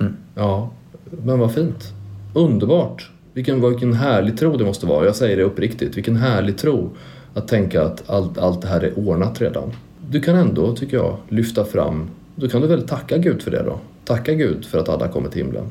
Mm. 0.00 0.16
Ja, 0.34 0.70
men 1.10 1.38
vad 1.38 1.54
fint. 1.54 1.92
Underbart. 2.34 3.10
Vilken, 3.32 3.68
vilken 3.68 3.92
härlig 3.92 4.38
tro 4.38 4.56
det 4.56 4.64
måste 4.64 4.86
vara. 4.86 5.04
Jag 5.04 5.16
säger 5.16 5.36
det 5.36 5.42
uppriktigt. 5.42 5.96
Vilken 5.96 6.16
härlig 6.16 6.58
tro 6.58 6.90
att 7.34 7.48
tänka 7.48 7.82
att 7.82 8.10
allt, 8.10 8.38
allt 8.38 8.62
det 8.62 8.68
här 8.68 8.80
är 8.80 8.98
ordnat 8.98 9.40
redan. 9.40 9.72
Du 10.10 10.20
kan 10.20 10.36
ändå, 10.36 10.76
tycker 10.76 10.96
jag, 10.96 11.16
lyfta 11.28 11.64
fram, 11.64 12.10
då 12.34 12.48
kan 12.48 12.60
du 12.60 12.66
väl 12.66 12.88
tacka 12.88 13.18
Gud 13.18 13.42
för 13.42 13.50
det 13.50 13.62
då. 13.62 13.80
Tacka 14.04 14.34
Gud 14.34 14.64
för 14.64 14.78
att 14.78 14.88
alla 14.88 15.08
kommer 15.08 15.28
till 15.28 15.42
himlen. 15.42 15.64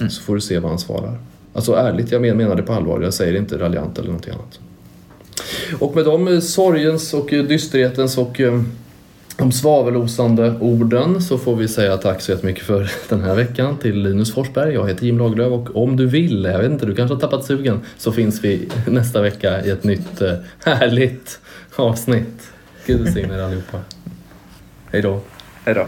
Mm. 0.00 0.10
Så 0.10 0.22
får 0.22 0.34
du 0.34 0.40
se 0.40 0.58
vad 0.58 0.70
han 0.70 0.78
svarar. 0.78 1.18
Alltså 1.52 1.74
ärligt, 1.74 2.12
jag 2.12 2.36
menar 2.36 2.56
det 2.56 2.62
på 2.62 2.72
allvar. 2.72 3.00
Jag 3.00 3.14
säger 3.14 3.36
inte 3.36 3.58
raljant 3.58 3.98
eller 3.98 4.12
något 4.12 4.28
annat. 4.28 4.60
Och 5.78 5.94
med 5.96 6.04
de 6.04 6.28
eh, 6.28 6.40
sorgens 6.40 7.14
och 7.14 7.32
eh, 7.32 7.44
dysterhetens 7.44 8.18
och 8.18 8.40
eh, 8.40 8.62
de 9.36 9.52
svavelosande 9.52 10.54
orden 10.60 11.22
så 11.22 11.38
får 11.38 11.56
vi 11.56 11.68
säga 11.68 11.96
tack 11.96 12.20
så 12.20 12.32
jättemycket 12.32 12.64
för 12.64 12.90
den 13.08 13.20
här 13.20 13.34
veckan 13.34 13.78
till 13.78 14.02
Linus 14.02 14.34
Forsberg. 14.34 14.74
Jag 14.74 14.88
heter 14.88 15.06
Jim 15.06 15.18
Lagerlöf 15.18 15.52
och 15.52 15.82
om 15.82 15.96
du 15.96 16.06
vill, 16.06 16.44
jag 16.44 16.58
vet 16.58 16.72
inte, 16.72 16.86
du 16.86 16.94
kanske 16.94 17.14
har 17.14 17.20
tappat 17.20 17.44
sugen, 17.44 17.80
så 17.98 18.12
finns 18.12 18.44
vi 18.44 18.68
nästa 18.86 19.22
vecka 19.22 19.64
i 19.64 19.70
ett 19.70 19.84
nytt 19.84 20.22
härligt 20.64 21.40
avsnitt. 21.76 22.50
Gud 22.86 23.00
välsigne 23.00 23.34
er 23.34 23.42
allihopa. 23.42 23.80
Hej 24.92 25.02
då. 25.02 25.20
Hej 25.64 25.74
då. 25.74 25.86